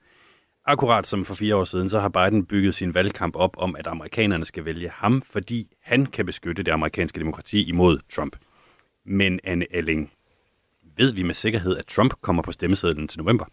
Akkurat 0.66 1.06
som 1.06 1.24
for 1.24 1.34
fire 1.34 1.56
år 1.56 1.64
siden, 1.64 1.88
så 1.88 2.00
har 2.00 2.08
Biden 2.08 2.46
bygget 2.46 2.74
sin 2.74 2.94
valgkamp 2.94 3.36
op 3.36 3.56
om, 3.58 3.76
at 3.76 3.86
amerikanerne 3.86 4.44
skal 4.44 4.64
vælge 4.64 4.90
ham, 4.94 5.22
fordi 5.30 5.68
han 5.82 6.06
kan 6.06 6.26
beskytte 6.26 6.62
det 6.62 6.72
amerikanske 6.72 7.20
demokrati 7.20 7.68
imod 7.68 7.98
Trump. 8.12 8.36
Men 9.06 9.40
Anne 9.44 9.66
Elling, 9.70 10.12
ved 10.96 11.12
vi 11.12 11.22
med 11.22 11.34
sikkerhed, 11.34 11.76
at 11.76 11.86
Trump 11.86 12.14
kommer 12.22 12.42
på 12.42 12.52
stemmesedlen 12.52 13.08
til 13.08 13.18
november? 13.18 13.44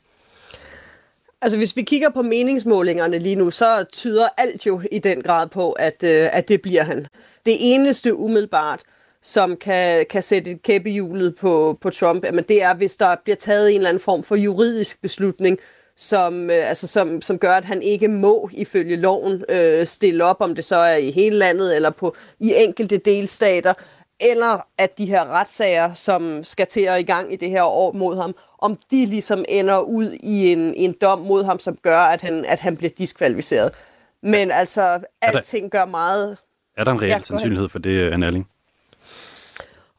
Altså 1.41 1.57
hvis 1.57 1.75
vi 1.75 1.81
kigger 1.81 2.09
på 2.09 2.21
meningsmålingerne 2.21 3.19
lige 3.19 3.35
nu, 3.35 3.51
så 3.51 3.85
tyder 3.91 4.27
alt 4.37 4.65
jo 4.65 4.81
i 4.91 4.99
den 4.99 5.21
grad 5.21 5.47
på, 5.47 5.71
at, 5.71 6.03
øh, 6.03 6.37
at 6.37 6.47
det 6.47 6.61
bliver 6.61 6.83
han. 6.83 7.07
Det 7.45 7.55
eneste 7.59 8.15
umiddelbart, 8.15 8.81
som 9.23 9.55
kan, 9.55 10.05
kan 10.09 10.23
sætte 10.23 10.51
et 10.51 10.61
kæppe 10.61 10.89
hjulet 10.89 11.35
på, 11.35 11.77
på 11.81 11.89
Trump, 11.89 12.25
jamen 12.25 12.43
det 12.47 12.63
er, 12.63 12.73
hvis 12.73 12.95
der 12.95 13.15
bliver 13.23 13.35
taget 13.35 13.69
en 13.69 13.75
eller 13.75 13.89
anden 13.89 14.03
form 14.03 14.23
for 14.23 14.35
juridisk 14.35 15.01
beslutning, 15.01 15.57
som, 15.97 16.49
øh, 16.49 16.69
altså, 16.69 16.87
som, 16.87 17.21
som 17.21 17.37
gør, 17.37 17.53
at 17.53 17.65
han 17.65 17.81
ikke 17.81 18.07
må 18.07 18.49
ifølge 18.53 18.95
loven 18.95 19.43
øh, 19.49 19.87
stille 19.87 20.23
op, 20.23 20.37
om 20.39 20.55
det 20.55 20.65
så 20.65 20.75
er 20.75 20.95
i 20.95 21.11
hele 21.11 21.37
landet 21.37 21.75
eller 21.75 21.89
på 21.89 22.15
i 22.39 22.53
enkelte 22.57 22.97
delstater, 22.97 23.73
eller 24.19 24.67
at 24.77 24.97
de 24.97 25.05
her 25.05 25.25
retssager, 25.25 25.93
som 25.93 26.43
skal 26.43 26.67
til 26.67 26.81
at 26.81 26.99
i 26.99 27.03
gang 27.03 27.33
i 27.33 27.35
det 27.35 27.49
her 27.49 27.63
år 27.63 27.91
mod 27.91 28.15
ham, 28.15 28.35
om 28.61 28.77
de 28.91 29.05
ligesom 29.05 29.45
ender 29.49 29.79
ud 29.79 30.11
i 30.11 30.51
en, 30.51 30.73
en 30.73 30.95
dom 31.01 31.19
mod 31.19 31.43
ham, 31.43 31.59
som 31.59 31.77
gør, 31.81 31.99
at 31.99 32.21
han, 32.21 32.45
at 32.45 32.59
han 32.59 32.77
bliver 32.77 32.91
diskvalificeret. 32.97 33.71
Men 34.23 34.51
altså, 34.51 34.99
alting 35.21 35.71
gør 35.71 35.85
meget... 35.85 36.37
Er 36.77 36.83
der 36.83 36.91
en 36.91 37.01
reel 37.01 37.23
sandsynlighed 37.23 37.69
for 37.69 37.79
det, 37.79 38.11
Anne 38.11 38.25
Erling? 38.25 38.47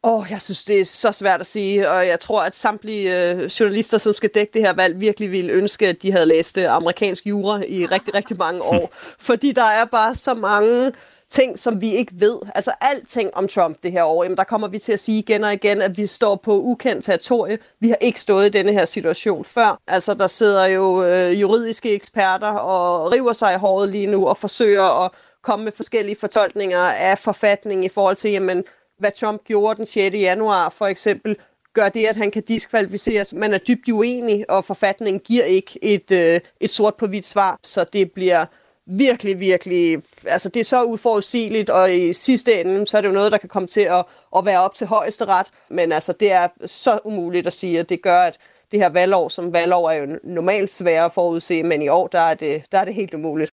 Åh, 0.04 0.18
oh, 0.18 0.26
jeg 0.30 0.42
synes, 0.42 0.64
det 0.64 0.80
er 0.80 0.84
så 0.84 1.12
svært 1.12 1.40
at 1.40 1.46
sige, 1.46 1.90
og 1.90 2.06
jeg 2.06 2.20
tror, 2.20 2.42
at 2.42 2.54
samtlige 2.54 3.32
øh, 3.32 3.44
journalister, 3.44 3.98
som 3.98 4.14
skal 4.14 4.30
dække 4.34 4.52
det 4.52 4.62
her 4.62 4.72
valg, 4.72 5.00
virkelig 5.00 5.30
ville 5.30 5.52
ønske, 5.52 5.88
at 5.88 6.02
de 6.02 6.12
havde 6.12 6.26
læst 6.26 6.58
øh, 6.58 6.74
amerikansk 6.74 7.26
jura 7.26 7.62
i 7.68 7.86
rigtig, 7.86 8.14
rigtig 8.14 8.36
mange 8.36 8.62
år. 8.62 8.94
Fordi 9.28 9.52
der 9.52 9.64
er 9.64 9.84
bare 9.84 10.14
så 10.14 10.34
mange 10.34 10.92
ting, 11.32 11.58
som 11.58 11.80
vi 11.80 11.94
ikke 11.94 12.12
ved. 12.14 12.38
Altså 12.54 12.72
alting 12.80 13.30
om 13.34 13.48
Trump 13.48 13.82
det 13.82 13.92
her 13.92 14.04
år, 14.04 14.22
jamen, 14.22 14.36
der 14.36 14.44
kommer 14.44 14.68
vi 14.68 14.78
til 14.78 14.92
at 14.92 15.00
sige 15.00 15.18
igen 15.18 15.44
og 15.44 15.52
igen, 15.52 15.82
at 15.82 15.96
vi 15.96 16.06
står 16.06 16.36
på 16.36 16.60
ukendt 16.60 17.04
territorie. 17.04 17.58
Vi 17.80 17.88
har 17.88 17.96
ikke 18.00 18.20
stået 18.20 18.46
i 18.46 18.48
denne 18.48 18.72
her 18.72 18.84
situation 18.84 19.44
før. 19.44 19.80
Altså 19.86 20.14
der 20.14 20.26
sidder 20.26 20.66
jo 20.66 21.04
øh, 21.04 21.40
juridiske 21.40 21.94
eksperter 21.94 22.48
og 22.48 23.12
river 23.12 23.32
sig 23.32 23.54
i 23.54 23.58
håret 23.58 23.88
lige 23.88 24.06
nu 24.06 24.26
og 24.26 24.36
forsøger 24.36 25.04
at 25.04 25.10
komme 25.42 25.64
med 25.64 25.72
forskellige 25.72 26.16
fortolkninger 26.20 26.78
af 26.78 27.18
forfatningen 27.18 27.84
i 27.84 27.88
forhold 27.88 28.16
til, 28.16 28.30
jamen, 28.30 28.64
hvad 28.98 29.10
Trump 29.16 29.44
gjorde 29.44 29.76
den 29.76 29.86
6. 29.86 30.14
januar 30.14 30.68
for 30.68 30.86
eksempel, 30.86 31.36
gør 31.74 31.88
det, 31.88 32.06
at 32.06 32.16
han 32.16 32.30
kan 32.30 32.42
diskvalificeres. 32.42 33.32
Man 33.32 33.54
er 33.54 33.58
dybt 33.58 33.88
uenig, 33.88 34.50
og 34.50 34.64
forfatningen 34.64 35.20
giver 35.20 35.44
ikke 35.44 35.78
et, 35.82 36.10
øh, 36.10 36.40
et 36.60 36.70
sort 36.70 36.94
på 36.94 37.06
hvidt 37.06 37.26
svar, 37.26 37.58
så 37.62 37.84
det 37.92 38.12
bliver 38.12 38.46
virkelig, 38.86 39.40
virkelig, 39.40 40.02
altså 40.26 40.48
det 40.48 40.60
er 40.60 40.64
så 40.64 40.84
uforudsigeligt, 40.84 41.70
og 41.70 41.94
i 41.94 42.12
sidste 42.12 42.60
ende, 42.60 42.86
så 42.86 42.96
er 42.96 43.00
det 43.00 43.08
jo 43.08 43.14
noget, 43.14 43.32
der 43.32 43.38
kan 43.38 43.48
komme 43.48 43.66
til 43.66 43.80
at, 43.80 44.04
at 44.36 44.44
være 44.44 44.60
op 44.60 44.74
til 44.74 44.86
højeste 44.86 45.24
ret, 45.24 45.46
men 45.70 45.92
altså 45.92 46.12
det 46.20 46.32
er 46.32 46.48
så 46.66 46.98
umuligt 47.04 47.46
at 47.46 47.52
sige, 47.52 47.80
at 47.80 47.88
det 47.88 48.02
gør, 48.02 48.20
at 48.22 48.38
det 48.70 48.80
her 48.80 48.88
valgår, 48.88 49.28
som 49.28 49.52
valgår 49.52 49.90
er 49.90 49.94
jo 49.94 50.18
normalt 50.24 50.72
svære 50.72 51.04
at 51.04 51.12
forudse, 51.12 51.62
men 51.62 51.82
i 51.82 51.88
år 51.88 52.06
der 52.06 52.20
er 52.20 52.34
det, 52.34 52.64
der 52.72 52.78
er 52.78 52.84
det 52.84 52.94
helt 52.94 53.14
umuligt. 53.14 53.50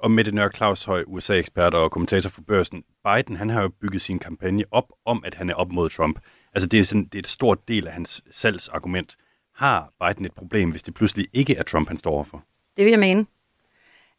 Og 0.00 0.10
Mette 0.10 0.32
Nør 0.32 0.48
Claus 0.50 0.84
Høj, 0.84 1.04
USA-ekspert 1.06 1.74
og 1.74 1.90
kommentator 1.90 2.30
for 2.30 2.40
børsen. 2.40 2.82
Biden, 3.04 3.36
han 3.36 3.50
har 3.50 3.62
jo 3.62 3.70
bygget 3.80 4.02
sin 4.02 4.18
kampagne 4.18 4.64
op 4.70 4.92
om, 5.04 5.22
at 5.26 5.34
han 5.34 5.50
er 5.50 5.54
op 5.54 5.72
mod 5.72 5.90
Trump. 5.90 6.18
Altså 6.54 6.68
det 6.68 6.80
er, 6.80 6.84
sådan, 6.84 7.04
det 7.04 7.14
er 7.14 7.18
et 7.18 7.26
stort 7.26 7.68
del 7.68 7.86
af 7.86 7.92
hans 7.92 8.22
salgsargument. 8.30 9.16
Har 9.54 9.92
Biden 10.00 10.24
et 10.24 10.32
problem, 10.32 10.70
hvis 10.70 10.82
det 10.82 10.94
pludselig 10.94 11.28
ikke 11.32 11.56
er 11.56 11.62
Trump, 11.62 11.88
han 11.88 11.98
står 11.98 12.10
overfor? 12.10 12.44
Det 12.76 12.84
vil 12.84 12.90
jeg 12.90 13.00
mene. 13.00 13.26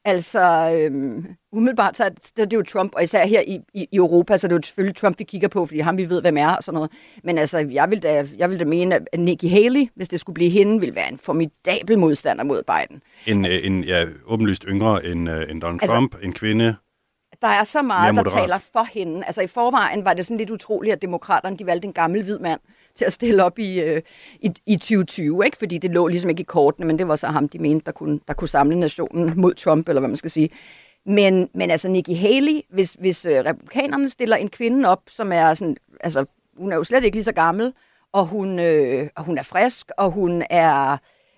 Altså, 0.05 0.71
øhm, 0.75 1.25
umiddelbart 1.51 1.97
så 1.97 2.03
er 2.03 2.09
det, 2.09 2.35
det 2.35 2.53
er 2.53 2.57
jo 2.57 2.63
Trump, 2.63 2.95
og 2.95 3.03
især 3.03 3.25
her 3.25 3.41
i, 3.41 3.59
i, 3.73 3.87
i 3.91 3.95
Europa, 3.95 4.37
så 4.37 4.47
er 4.47 4.49
det 4.49 4.55
jo 4.55 4.61
selvfølgelig 4.61 4.95
Trump, 4.95 5.19
vi 5.19 5.23
kigger 5.23 5.47
på, 5.47 5.65
fordi 5.65 5.79
ham 5.79 5.97
vi 5.97 6.09
ved, 6.09 6.21
hvem 6.21 6.37
er 6.37 6.55
og 6.55 6.63
sådan 6.63 6.75
noget. 6.75 6.91
Men 7.23 7.37
altså, 7.37 7.57
jeg 7.57 7.89
vil 7.89 8.03
da, 8.03 8.27
jeg 8.37 8.49
vil 8.49 8.59
da 8.59 8.65
mene, 8.65 8.95
at 8.95 9.19
Nikki 9.19 9.47
Haley, 9.47 9.89
hvis 9.95 10.09
det 10.09 10.19
skulle 10.19 10.33
blive 10.33 10.49
hende, 10.49 10.79
vil 10.79 10.95
være 10.95 11.11
en 11.11 11.17
formidabel 11.17 11.99
modstander 11.99 12.43
mod 12.43 12.63
Biden. 12.63 13.01
En, 13.27 13.45
øh, 13.45 13.65
en 13.65 13.83
ja, 13.83 14.05
åbenlyst 14.25 14.63
yngre 14.67 15.05
end, 15.05 15.29
uh, 15.29 15.35
end 15.35 15.61
Donald 15.61 15.79
altså, 15.81 15.95
Trump, 15.95 16.15
en 16.23 16.33
kvinde, 16.33 16.75
der 17.41 17.47
er 17.47 17.63
så 17.63 17.81
meget, 17.81 18.15
der 18.15 18.23
taler 18.23 18.57
for 18.57 18.87
hende. 18.93 19.25
Altså 19.25 19.41
i 19.41 19.47
forvejen 19.47 20.05
var 20.05 20.13
det 20.13 20.25
sådan 20.25 20.37
lidt 20.37 20.49
utroligt, 20.49 20.93
at 20.93 21.01
demokraterne 21.01 21.57
de 21.57 21.65
valgte 21.65 21.85
en 21.87 21.93
gammel 21.93 22.23
hvid 22.23 22.39
mand 22.39 22.59
til 22.99 23.05
at 23.05 23.13
stille 23.13 23.43
op 23.43 23.59
i, 23.59 23.79
øh, 23.79 24.01
i, 24.41 24.51
i 24.65 24.75
2020, 24.75 25.45
ikke? 25.45 25.57
fordi 25.57 25.77
det 25.77 25.91
lå 25.91 26.07
ligesom 26.07 26.29
ikke 26.29 26.41
i 26.41 26.43
kortene, 26.43 26.87
men 26.87 26.99
det 26.99 27.07
var 27.07 27.15
så 27.15 27.27
ham, 27.27 27.49
de 27.49 27.59
mente, 27.59 27.85
der 27.85 27.91
kunne, 27.91 28.19
der 28.27 28.33
kunne 28.33 28.47
samle 28.47 28.79
nationen 28.79 29.33
mod 29.41 29.53
Trump, 29.53 29.89
eller 29.89 29.99
hvad 29.99 30.09
man 30.09 30.17
skal 30.17 30.31
sige. 30.31 30.49
Men, 31.05 31.49
men 31.53 31.71
altså 31.71 31.87
Nikki 31.87 32.13
Haley, 32.13 32.61
hvis, 32.69 32.93
hvis 32.99 33.25
øh, 33.25 33.45
republikanerne 33.45 34.09
stiller 34.09 34.35
en 34.35 34.49
kvinde 34.49 34.89
op, 34.89 35.01
som 35.07 35.31
er 35.31 35.53
sådan, 35.53 35.77
altså 36.01 36.25
hun 36.57 36.71
er 36.71 36.75
jo 36.75 36.83
slet 36.83 37.03
ikke 37.03 37.15
lige 37.15 37.23
så 37.23 37.31
gammel, 37.31 37.73
og 38.11 38.25
hun, 38.25 38.59
øh, 38.59 39.09
og 39.15 39.23
hun 39.23 39.37
er 39.37 39.43
frisk, 39.43 39.91
og 39.97 40.11
hun 40.11 40.43
er, 40.49 40.97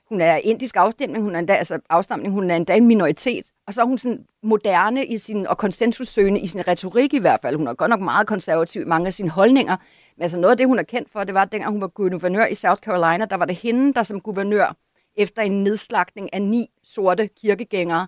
hun 0.09 0.21
er 0.21 0.35
indisk 0.35 0.75
afstemning, 0.75 1.23
hun 1.23 1.35
er 1.35 1.39
endda, 1.39 1.53
altså 1.53 1.79
afstamning, 1.89 2.33
hun 2.33 2.51
er 2.51 2.55
endda 2.55 2.75
en 2.75 2.87
minoritet, 2.87 3.45
og 3.67 3.73
så 3.73 3.81
er 3.81 3.85
hun 3.85 3.97
sådan 3.97 4.25
moderne 4.43 5.05
i 5.05 5.17
sin, 5.17 5.47
og 5.47 5.57
konsensussøgende 5.57 6.39
i 6.39 6.47
sin 6.47 6.67
retorik 6.67 7.13
i 7.13 7.19
hvert 7.19 7.39
fald. 7.41 7.55
Hun 7.55 7.67
er 7.67 7.73
godt 7.73 7.89
nok 7.89 8.01
meget 8.01 8.27
konservativ 8.27 8.81
i 8.81 8.85
mange 8.85 9.07
af 9.07 9.13
sine 9.13 9.29
holdninger, 9.29 9.77
men 10.17 10.23
altså 10.23 10.37
noget 10.37 10.51
af 10.51 10.57
det, 10.57 10.67
hun 10.67 10.79
er 10.79 10.83
kendt 10.83 11.11
for, 11.11 11.23
det 11.23 11.33
var, 11.33 11.41
at 11.41 11.51
dengang 11.51 11.71
hun 11.71 11.81
var 11.81 11.87
guvernør 11.87 12.45
i 12.45 12.55
South 12.55 12.81
Carolina, 12.81 13.25
der 13.25 13.37
var 13.37 13.45
det 13.45 13.55
hende, 13.55 13.93
der 13.93 14.03
som 14.03 14.21
guvernør, 14.21 14.75
efter 15.15 15.41
en 15.41 15.63
nedslagning 15.63 16.33
af 16.33 16.41
ni 16.41 16.69
sorte 16.83 17.27
kirkegængere 17.27 18.07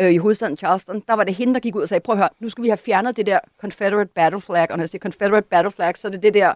øh, 0.00 0.12
i 0.12 0.16
hovedstaden 0.16 0.56
Charleston, 0.56 1.02
der 1.08 1.14
var 1.14 1.24
det 1.24 1.34
hende, 1.34 1.54
der 1.54 1.60
gik 1.60 1.74
ud 1.74 1.82
og 1.82 1.88
sagde, 1.88 2.00
prøv 2.00 2.12
at 2.12 2.18
høre, 2.18 2.28
nu 2.40 2.48
skal 2.48 2.64
vi 2.64 2.68
have 2.68 2.76
fjernet 2.76 3.16
det 3.16 3.26
der 3.26 3.38
Confederate 3.60 4.10
Battle 4.14 4.40
Flag, 4.40 4.70
og 4.70 4.76
når 4.76 4.82
jeg 4.82 4.88
siger 4.88 5.00
Confederate 5.00 5.48
Battle 5.48 5.70
Flag, 5.70 5.98
så 5.98 6.08
er 6.08 6.10
det 6.10 6.22
det 6.22 6.34
der 6.34 6.54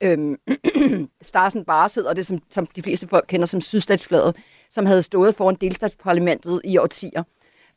øhm, 0.00 0.36
Stars 1.22 1.54
and 1.54 1.64
Bars 1.64 1.96
og 1.96 2.16
det, 2.16 2.26
som, 2.26 2.38
som 2.50 2.66
de 2.66 2.82
fleste 2.82 3.08
folk 3.08 3.24
kender 3.28 3.46
som 3.46 3.60
sydstatsflaget, 3.60 4.36
som 4.70 4.86
havde 4.86 5.02
stået 5.02 5.34
foran 5.34 5.54
delstatsparlamentet 5.54 6.60
i 6.64 6.78
årtier. 6.78 7.22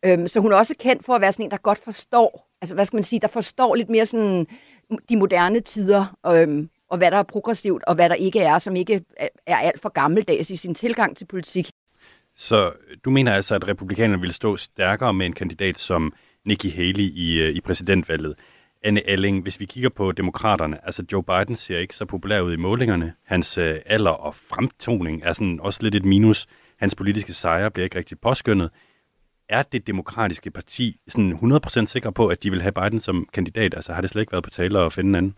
Øhm, 0.05 0.27
så 0.27 0.39
hun 0.39 0.51
er 0.51 0.57
også 0.57 0.75
kendt 0.79 1.05
for 1.05 1.15
at 1.15 1.21
være 1.21 1.31
sådan 1.31 1.45
en, 1.45 1.51
der 1.51 1.57
godt 1.57 1.77
forstår, 1.77 2.47
altså 2.61 2.75
hvad 2.75 2.85
skal 2.85 2.97
man 2.97 3.03
sige, 3.03 3.19
der 3.19 3.27
forstår 3.27 3.75
lidt 3.75 3.89
mere 3.89 4.05
sådan 4.05 4.47
de 5.09 5.17
moderne 5.17 5.59
tider, 5.59 6.17
øhm, 6.27 6.69
og 6.89 6.97
hvad 6.97 7.11
der 7.11 7.17
er 7.17 7.23
progressivt, 7.23 7.83
og 7.83 7.95
hvad 7.95 8.09
der 8.09 8.15
ikke 8.15 8.39
er, 8.39 8.59
som 8.59 8.75
ikke 8.75 9.01
er 9.47 9.57
alt 9.57 9.81
for 9.81 9.89
gammeldags 9.89 10.49
i 10.49 10.55
sin 10.55 10.75
tilgang 10.75 11.17
til 11.17 11.25
politik. 11.25 11.69
Så 12.35 12.71
du 13.05 13.09
mener 13.09 13.33
altså, 13.33 13.55
at 13.55 13.67
republikanerne 13.67 14.19
ville 14.19 14.33
stå 14.33 14.57
stærkere 14.57 15.13
med 15.13 15.25
en 15.25 15.33
kandidat 15.33 15.79
som 15.79 16.13
Nikki 16.45 16.69
Haley 16.69 17.03
i, 17.03 17.41
øh, 17.41 17.55
i 17.55 17.61
præsidentvalget. 17.61 18.35
Anne 18.83 19.09
Alling, 19.09 19.41
hvis 19.41 19.59
vi 19.59 19.65
kigger 19.65 19.89
på 19.89 20.11
demokraterne, 20.11 20.85
altså 20.85 21.03
Joe 21.11 21.23
Biden 21.23 21.55
ser 21.55 21.77
ikke 21.77 21.95
så 21.95 22.05
populær 22.05 22.41
ud 22.41 22.53
i 22.53 22.55
målingerne. 22.55 23.13
Hans 23.25 23.57
øh, 23.57 23.79
alder 23.85 24.11
og 24.11 24.35
fremtoning 24.35 25.21
er 25.23 25.33
sådan 25.33 25.59
også 25.61 25.83
lidt 25.83 25.95
et 25.95 26.05
minus. 26.05 26.47
Hans 26.79 26.95
politiske 26.95 27.33
sejre 27.33 27.71
bliver 27.71 27.83
ikke 27.83 27.97
rigtig 27.97 28.19
påskyndet 28.19 28.69
er 29.51 29.63
det 29.63 29.87
demokratiske 29.87 30.51
parti 30.51 30.97
sådan 31.07 31.33
100% 31.33 31.85
sikre 31.85 32.11
på, 32.11 32.27
at 32.27 32.43
de 32.43 32.51
vil 32.51 32.61
have 32.61 32.71
Biden 32.71 32.99
som 32.99 33.27
kandidat? 33.33 33.73
Altså 33.73 33.93
har 33.93 34.01
det 34.01 34.09
slet 34.09 34.21
ikke 34.21 34.31
været 34.31 34.43
på 34.43 34.49
tale 34.49 34.79
at 34.79 34.93
finde 34.93 35.09
en 35.09 35.15
anden? 35.15 35.35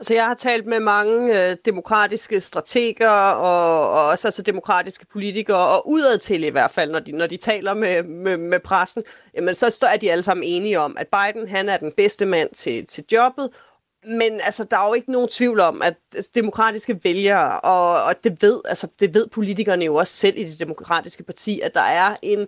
Altså, 0.00 0.14
jeg 0.14 0.26
har 0.26 0.34
talt 0.34 0.66
med 0.66 0.80
mange 0.80 1.50
øh, 1.50 1.56
demokratiske 1.64 2.40
strateger 2.40 3.10
og, 3.10 3.90
og 3.90 4.06
også 4.08 4.28
altså, 4.28 4.42
demokratiske 4.42 5.06
politikere, 5.06 5.68
og 5.68 5.88
udadtil 5.88 6.44
i 6.44 6.48
hvert 6.48 6.70
fald, 6.70 6.90
når 6.90 6.98
de, 6.98 7.12
når 7.12 7.26
de 7.26 7.36
taler 7.36 7.74
med, 7.74 8.02
med, 8.02 8.36
med 8.36 8.60
pressen, 8.60 9.02
jamen, 9.34 9.54
så 9.54 9.86
er 9.92 9.96
de 9.96 10.12
alle 10.12 10.22
sammen 10.22 10.44
enige 10.44 10.80
om, 10.80 10.96
at 10.98 11.08
Biden 11.08 11.48
han 11.48 11.68
er 11.68 11.76
den 11.76 11.92
bedste 11.96 12.26
mand 12.26 12.48
til, 12.54 12.86
til 12.86 13.04
jobbet, 13.12 13.50
men 14.06 14.40
altså, 14.44 14.64
der 14.70 14.78
er 14.78 14.86
jo 14.86 14.94
ikke 14.94 15.12
nogen 15.12 15.28
tvivl 15.28 15.60
om, 15.60 15.82
at 15.82 15.94
demokratiske 16.34 17.00
vælgere, 17.04 17.60
og, 17.60 18.04
og 18.04 18.14
det, 18.24 18.42
ved, 18.42 18.60
altså, 18.64 18.88
det 19.00 19.14
ved 19.14 19.26
politikerne 19.28 19.84
jo 19.84 19.94
også 19.94 20.12
selv 20.12 20.38
i 20.38 20.44
det 20.44 20.58
demokratiske 20.60 21.22
parti, 21.22 21.60
at 21.60 21.74
der 21.74 21.80
er 21.80 22.16
en 22.22 22.46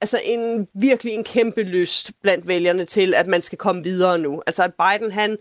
altså 0.00 0.20
en 0.24 0.68
virkelig 0.74 1.12
en 1.12 1.24
kæmpe 1.24 1.62
lyst 1.62 2.12
blandt 2.22 2.48
vælgerne 2.48 2.84
til, 2.84 3.14
at 3.14 3.26
man 3.26 3.42
skal 3.42 3.58
komme 3.58 3.82
videre 3.82 4.18
nu. 4.18 4.42
Altså 4.46 4.62
at 4.62 4.72
Biden, 4.74 5.10
han, 5.12 5.36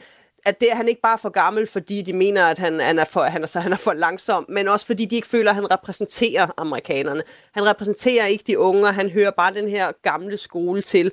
at 0.46 0.60
det 0.60 0.72
er 0.72 0.76
han 0.76 0.88
ikke 0.88 1.02
bare 1.02 1.17
for 1.17 1.30
gammel, 1.30 1.67
fordi 1.67 2.02
de 2.02 2.13
mener, 2.13 2.46
at 2.46 2.58
han, 2.58 2.80
han, 2.80 3.00
er, 3.00 3.06
for, 3.06 3.24
han, 3.24 3.43
er, 3.43 3.48
så 3.48 3.60
han 3.60 3.74
er 3.74 3.78
for 3.78 3.93
langsom, 3.93 4.46
men 4.50 4.67
også 4.67 4.86
fordi 4.86 5.06
de 5.06 5.15
ikke 5.15 5.28
føler, 5.28 5.52
at 5.52 5.56
han 5.56 5.72
repræsenterer 5.72 6.48
amerikanerne. 6.58 7.24
Han 7.54 7.65
repræsenterer 7.65 8.26
ikke 8.26 8.43
de 8.48 8.60
unge, 8.60 8.91
han 8.91 9.10
hører 9.10 9.32
bare 9.32 9.54
den 9.54 9.67
her 9.67 9.91
gamle 10.02 10.38
skole 10.38 10.82
til. 10.82 11.12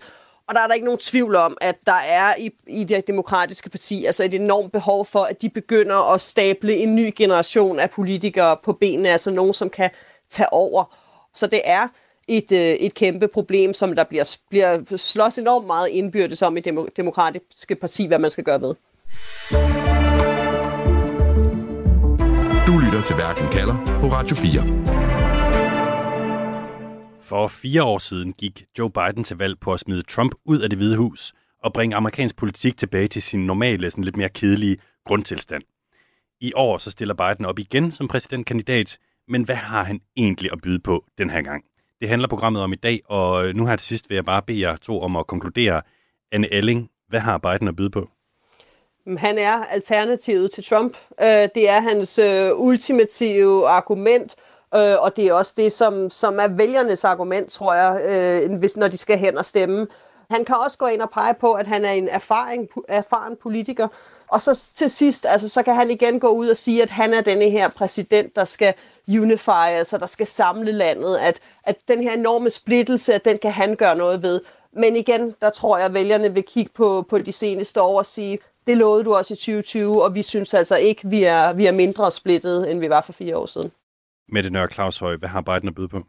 Og 0.48 0.54
der 0.54 0.60
er 0.60 0.66
der 0.66 0.74
ikke 0.74 0.84
nogen 0.84 0.98
tvivl 0.98 1.36
om, 1.36 1.56
at 1.60 1.78
der 1.86 2.00
er 2.08 2.34
i, 2.38 2.50
i 2.66 2.84
det 2.84 3.06
demokratiske 3.06 3.70
parti 3.70 4.04
altså 4.04 4.24
et 4.24 4.34
enormt 4.34 4.72
behov 4.72 5.06
for, 5.06 5.20
at 5.20 5.42
de 5.42 5.50
begynder 5.50 6.12
at 6.12 6.20
stable 6.20 6.76
en 6.76 6.96
ny 6.96 7.12
generation 7.16 7.78
af 7.78 7.90
politikere 7.90 8.56
på 8.64 8.72
benene, 8.72 9.08
altså 9.08 9.30
nogen, 9.30 9.54
som 9.54 9.70
kan 9.70 9.90
tage 10.28 10.52
over. 10.52 10.96
Så 11.32 11.46
det 11.46 11.60
er 11.64 11.88
et, 12.28 12.52
øh, 12.52 12.58
et 12.58 12.94
kæmpe 12.94 13.28
problem, 13.28 13.72
som 13.72 13.94
der 13.94 14.04
bliver, 14.04 14.36
bliver 14.50 14.96
slås 14.96 15.38
enormt 15.38 15.66
meget 15.66 15.88
indbyrdes 15.88 16.42
om 16.42 16.56
i 16.56 16.60
det 16.60 16.96
demokratiske 16.96 17.74
parti, 17.74 18.06
hvad 18.06 18.18
man 18.18 18.30
skal 18.30 18.44
gøre 18.44 18.60
ved. 18.60 18.74
Du 22.66 22.78
lytter 22.78 23.02
til 23.06 23.16
Verden 23.16 23.48
kalder 23.52 23.98
på 24.00 24.06
Radio 24.06 24.36
4. 24.36 24.84
For 27.22 27.48
fire 27.48 27.82
år 27.82 27.98
siden 27.98 28.32
gik 28.32 28.64
Joe 28.78 28.90
Biden 28.90 29.24
til 29.24 29.36
valg 29.36 29.60
på 29.60 29.72
at 29.72 29.80
smide 29.80 30.02
Trump 30.02 30.34
ud 30.44 30.60
af 30.60 30.70
det 30.70 30.78
hvide 30.78 30.96
hus 30.96 31.32
og 31.62 31.72
bringe 31.72 31.96
amerikansk 31.96 32.36
politik 32.36 32.76
tilbage 32.76 33.08
til 33.08 33.22
sin 33.22 33.46
normale, 33.46 33.90
sådan 33.90 34.04
lidt 34.04 34.16
mere 34.16 34.28
kedelige 34.28 34.76
grundtilstand. 35.04 35.62
I 36.40 36.52
år 36.56 36.78
så 36.78 36.90
stiller 36.90 37.14
Biden 37.14 37.44
op 37.44 37.58
igen 37.58 37.92
som 37.92 38.08
præsidentkandidat, 38.08 38.98
men 39.28 39.44
hvad 39.44 39.56
har 39.56 39.84
han 39.84 40.00
egentlig 40.16 40.52
at 40.52 40.60
byde 40.62 40.78
på 40.78 41.04
den 41.18 41.30
her 41.30 41.42
gang? 41.42 41.64
Det 42.00 42.08
handler 42.08 42.28
programmet 42.28 42.62
om 42.62 42.72
i 42.72 42.76
dag, 42.76 43.00
og 43.08 43.46
øh, 43.46 43.54
nu 43.54 43.66
her 43.66 43.76
til 43.76 43.86
sidst 43.86 44.08
vil 44.08 44.14
jeg 44.14 44.24
bare 44.24 44.42
bede 44.42 44.60
jer 44.60 44.76
to 44.76 45.00
om 45.00 45.16
at 45.16 45.26
konkludere. 45.26 45.82
Anne 46.32 46.52
Elling, 46.52 46.90
hvad 47.08 47.20
har 47.20 47.38
Biden 47.38 47.68
at 47.68 47.76
byde 47.76 47.90
på? 47.90 48.08
Han 49.18 49.38
er 49.38 49.64
alternativet 49.64 50.50
til 50.50 50.64
Trump. 50.64 50.96
Øh, 51.20 51.48
det 51.54 51.68
er 51.68 51.80
hans 51.80 52.18
øh, 52.18 52.50
ultimative 52.54 53.68
argument, 53.68 54.34
og 54.70 55.16
det 55.16 55.26
er 55.26 55.32
også 55.32 55.54
det, 55.56 55.72
som, 55.72 56.10
som 56.10 56.38
er 56.38 56.48
vælgernes 56.48 57.04
argument, 57.04 57.50
tror 57.50 57.74
jeg, 57.74 58.48
hvis, 58.58 58.76
når 58.76 58.88
de 58.88 58.96
skal 58.96 59.18
hen 59.18 59.38
og 59.38 59.46
stemme. 59.46 59.86
Han 60.30 60.44
kan 60.44 60.56
også 60.56 60.78
gå 60.78 60.86
ind 60.86 61.02
og 61.02 61.10
pege 61.10 61.34
på, 61.34 61.52
at 61.52 61.66
han 61.66 61.84
er 61.84 61.90
en 61.90 62.08
erfaring, 62.08 62.68
erfaren 62.88 63.36
politiker. 63.42 63.88
Og 64.28 64.42
så 64.42 64.72
til 64.76 64.90
sidst, 64.90 65.26
altså, 65.26 65.48
så 65.48 65.62
kan 65.62 65.74
han 65.74 65.90
igen 65.90 66.20
gå 66.20 66.28
ud 66.28 66.48
og 66.48 66.56
sige, 66.56 66.82
at 66.82 66.90
han 66.90 67.14
er 67.14 67.20
denne 67.20 67.50
her 67.50 67.68
præsident, 67.68 68.36
der 68.36 68.44
skal 68.44 68.74
unify, 69.08 69.68
altså 69.68 69.98
der 69.98 70.06
skal 70.06 70.26
samle 70.26 70.72
landet, 70.72 71.16
at, 71.16 71.40
at 71.64 71.76
den 71.88 72.02
her 72.02 72.12
enorme 72.12 72.50
splittelse, 72.50 73.14
at 73.14 73.24
den 73.24 73.38
kan 73.38 73.52
han 73.52 73.76
gøre 73.76 73.96
noget 73.96 74.22
ved. 74.22 74.40
Men 74.72 74.96
igen, 74.96 75.34
der 75.40 75.50
tror 75.50 75.76
jeg, 75.76 75.86
at 75.86 75.94
vælgerne 75.94 76.34
vil 76.34 76.42
kigge 76.42 76.72
på, 76.74 77.06
på 77.08 77.18
de 77.18 77.32
seneste 77.32 77.82
år 77.82 77.98
og 77.98 78.06
sige, 78.06 78.38
det 78.66 78.76
lovede 78.76 79.04
du 79.04 79.14
også 79.14 79.34
i 79.34 79.36
2020, 79.36 80.04
og 80.04 80.14
vi 80.14 80.22
synes 80.22 80.54
altså 80.54 80.76
ikke, 80.76 81.08
vi 81.08 81.24
er, 81.24 81.52
vi 81.52 81.66
er 81.66 81.72
mindre 81.72 82.10
splittet, 82.10 82.70
end 82.70 82.80
vi 82.80 82.90
var 82.90 83.00
for 83.00 83.12
fire 83.12 83.36
år 83.36 83.46
siden. 83.46 83.72
Mette 84.28 84.50
Nørre 84.50 84.68
Claus 84.72 84.98
Høj, 84.98 85.16
hvad 85.16 85.28
har 85.28 85.40
Biden 85.40 85.68
at 85.68 85.74
byde 85.74 85.88
på? 85.88 86.02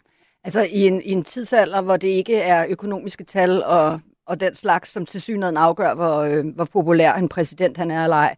Altså 0.45 0.61
i 0.61 0.87
en, 0.87 1.01
i 1.01 1.11
en 1.11 1.23
tidsalder, 1.23 1.81
hvor 1.81 1.97
det 1.97 2.07
ikke 2.07 2.35
er 2.35 2.65
økonomiske 2.69 3.23
tal 3.23 3.63
og, 3.63 3.99
og 4.25 4.39
den 4.39 4.55
slags, 4.55 4.91
som 4.91 5.05
til 5.05 5.21
synligheden 5.21 5.57
afgør, 5.57 5.93
hvor, 5.93 6.17
øh, 6.17 6.45
hvor 6.55 6.65
populær 6.65 7.13
en 7.13 7.29
præsident 7.29 7.77
han 7.77 7.91
er 7.91 8.03
eller 8.03 8.15
ej, 8.15 8.35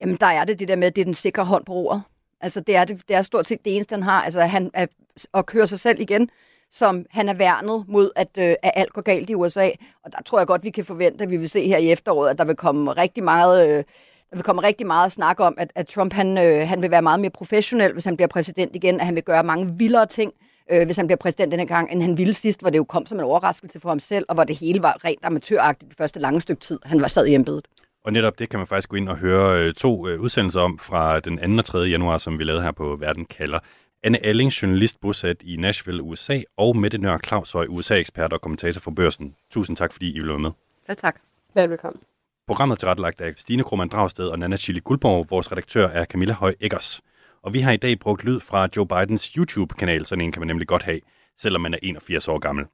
jamen 0.00 0.16
der 0.16 0.26
er 0.26 0.44
det 0.44 0.58
det 0.58 0.68
der 0.68 0.76
med, 0.76 0.86
at 0.86 0.96
det 0.96 1.00
er 1.00 1.04
den 1.04 1.14
sikre 1.14 1.44
hånd 1.44 1.64
på 1.64 1.72
ordet. 1.72 2.02
Altså 2.40 2.60
det 2.60 2.76
er, 2.76 2.84
det, 2.84 3.02
det 3.08 3.16
er 3.16 3.22
stort 3.22 3.46
set 3.46 3.64
det 3.64 3.76
eneste, 3.76 3.94
han 3.94 4.02
har. 4.02 4.22
Altså 4.22 4.40
han 4.40 4.70
er, 4.74 4.86
at 5.34 5.46
køre 5.46 5.66
sig 5.66 5.80
selv 5.80 6.00
igen, 6.00 6.30
som 6.70 7.06
han 7.10 7.28
er 7.28 7.34
værnet 7.34 7.84
mod, 7.88 8.10
at, 8.16 8.28
øh, 8.38 8.54
at 8.62 8.72
alt 8.74 8.92
går 8.92 9.02
galt 9.02 9.30
i 9.30 9.34
USA. 9.34 9.70
Og 10.04 10.12
der 10.12 10.22
tror 10.26 10.38
jeg 10.38 10.46
godt, 10.46 10.64
vi 10.64 10.70
kan 10.70 10.84
forvente, 10.84 11.24
at 11.24 11.30
vi 11.30 11.36
vil 11.36 11.48
se 11.48 11.66
her 11.68 11.78
i 11.78 11.92
efteråret, 11.92 12.30
at 12.30 12.38
der 12.38 12.44
vil 12.44 12.56
komme 12.56 12.92
rigtig 12.92 13.24
meget... 13.24 13.68
Øh, 13.68 13.84
der 14.30 14.36
vil 14.36 14.44
komme 14.44 14.62
rigtig 14.62 14.86
meget 14.86 15.06
at 15.06 15.12
snakke 15.12 15.44
om, 15.44 15.54
at, 15.58 15.72
at 15.74 15.86
Trump 15.86 16.12
han, 16.12 16.38
øh, 16.38 16.68
han 16.68 16.82
vil 16.82 16.90
være 16.90 17.02
meget 17.02 17.20
mere 17.20 17.30
professionel, 17.30 17.92
hvis 17.92 18.04
han 18.04 18.16
bliver 18.16 18.28
præsident 18.28 18.76
igen, 18.76 19.00
at 19.00 19.06
han 19.06 19.14
vil 19.14 19.22
gøre 19.22 19.44
mange 19.44 19.74
vildere 19.78 20.06
ting, 20.06 20.32
øh, 20.70 20.84
hvis 20.86 20.96
han 20.96 21.06
bliver 21.06 21.16
præsident 21.16 21.50
denne 21.50 21.66
gang, 21.66 21.92
end 21.92 22.02
han 22.02 22.18
ville 22.18 22.34
sidst, 22.34 22.60
hvor 22.60 22.70
det 22.70 22.78
jo 22.78 22.84
kom 22.84 23.06
som 23.06 23.18
en 23.18 23.24
overraskelse 23.24 23.80
for 23.80 23.88
ham 23.88 24.00
selv, 24.00 24.24
og 24.28 24.34
hvor 24.34 24.44
det 24.44 24.56
hele 24.56 24.82
var 24.82 25.04
rent 25.04 25.20
amatøragtigt 25.22 25.88
det 25.88 25.98
første 25.98 26.20
lange 26.20 26.40
stykke 26.40 26.60
tid, 26.60 26.78
han 26.84 27.02
var 27.02 27.08
sad 27.08 27.26
i 27.26 27.34
embedet. 27.34 27.66
Og 28.04 28.12
netop 28.12 28.38
det 28.38 28.48
kan 28.48 28.58
man 28.58 28.66
faktisk 28.66 28.88
gå 28.88 28.96
ind 28.96 29.08
og 29.08 29.16
høre 29.16 29.60
øh, 29.60 29.74
to 29.74 30.08
øh, 30.08 30.20
udsendelser 30.20 30.60
om 30.60 30.78
fra 30.78 31.20
den 31.20 31.56
2. 31.56 31.58
og 31.58 31.64
3. 31.64 31.78
januar, 31.78 32.18
som 32.18 32.38
vi 32.38 32.44
lavede 32.44 32.62
her 32.62 32.72
på 32.72 32.96
Verden 32.96 33.24
kalder. 33.24 33.58
Anne 34.04 34.26
Alling, 34.26 34.50
journalist 34.50 35.00
bosat 35.00 35.36
i 35.42 35.56
Nashville, 35.56 36.02
USA, 36.02 36.40
og 36.56 36.76
Mette 36.76 36.98
Nør 36.98 37.18
Claushøj, 37.26 37.66
USA-ekspert 37.68 38.32
og 38.32 38.40
kommentator 38.40 38.80
for 38.80 38.90
børsen. 38.90 39.36
Tusind 39.50 39.76
tak, 39.76 39.92
fordi 39.92 40.10
I 40.10 40.18
ville 40.18 40.28
være 40.28 40.38
med. 40.38 40.50
Selv 40.86 40.96
tak. 40.96 41.20
Velbekomme. 41.54 42.00
Programmet 42.46 42.76
er 42.76 42.78
tilrettelagt 42.78 43.20
af 43.20 43.32
Stine 43.36 43.62
Krohmann 43.62 43.90
Dragsted 43.90 44.26
og 44.26 44.38
Nana 44.38 44.56
Chili 44.56 44.80
Guldborg. 44.80 45.26
Vores 45.30 45.52
redaktør 45.52 45.88
er 45.88 46.04
Camilla 46.04 46.34
Høj 46.34 46.54
Eggers. 46.60 47.00
Og 47.44 47.54
vi 47.54 47.60
har 47.60 47.72
i 47.72 47.76
dag 47.76 47.98
brugt 47.98 48.24
lyd 48.24 48.40
fra 48.40 48.68
Joe 48.76 48.86
Bidens 48.86 49.24
YouTube-kanal. 49.24 50.06
Sådan 50.06 50.24
en 50.24 50.32
kan 50.32 50.40
man 50.40 50.46
nemlig 50.46 50.68
godt 50.68 50.82
have, 50.82 51.00
selvom 51.38 51.60
man 51.62 51.74
er 51.74 51.78
81 51.82 52.28
år 52.28 52.38
gammel. 52.38 52.64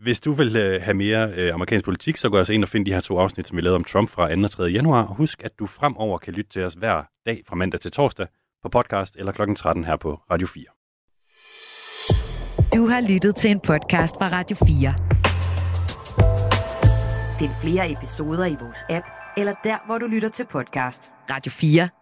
Hvis 0.00 0.20
du 0.20 0.32
vil 0.32 0.56
øh, 0.56 0.82
have 0.82 0.94
mere 0.94 1.32
øh, 1.36 1.54
amerikansk 1.54 1.84
politik, 1.84 2.16
så 2.16 2.28
gå 2.28 2.38
altså 2.38 2.52
ind 2.52 2.64
og 2.64 2.68
find 2.68 2.86
de 2.86 2.92
her 2.92 3.00
to 3.00 3.18
afsnit, 3.18 3.46
som 3.46 3.56
vi 3.56 3.62
lavede 3.62 3.76
om 3.76 3.84
Trump 3.84 4.10
fra 4.10 4.34
2. 4.34 4.42
og 4.42 4.50
3. 4.50 4.62
januar. 4.64 5.02
Og 5.02 5.14
husk, 5.14 5.42
at 5.44 5.58
du 5.58 5.66
fremover 5.66 6.18
kan 6.18 6.32
lytte 6.32 6.50
til 6.50 6.64
os 6.64 6.74
hver 6.74 7.02
dag 7.26 7.42
fra 7.48 7.56
mandag 7.56 7.80
til 7.80 7.92
torsdag 7.92 8.26
på 8.62 8.68
podcast 8.68 9.16
eller 9.16 9.32
kl. 9.32 9.54
13 9.54 9.84
her 9.84 9.96
på 9.96 10.20
Radio 10.30 10.46
4. 10.46 10.64
Du 12.74 12.86
har 12.86 13.12
lyttet 13.12 13.36
til 13.36 13.50
en 13.50 13.60
podcast 13.60 14.14
fra 14.14 14.28
Radio 14.28 14.56
4. 14.56 14.94
Find 17.38 17.50
flere 17.60 17.92
episoder 17.92 18.46
i 18.46 18.56
vores 18.60 18.84
app, 18.90 19.06
eller 19.36 19.54
der, 19.64 19.86
hvor 19.86 19.98
du 19.98 20.06
lytter 20.06 20.28
til 20.28 20.46
podcast. 20.50 21.10
Radio 21.30 21.50
4. 21.50 22.01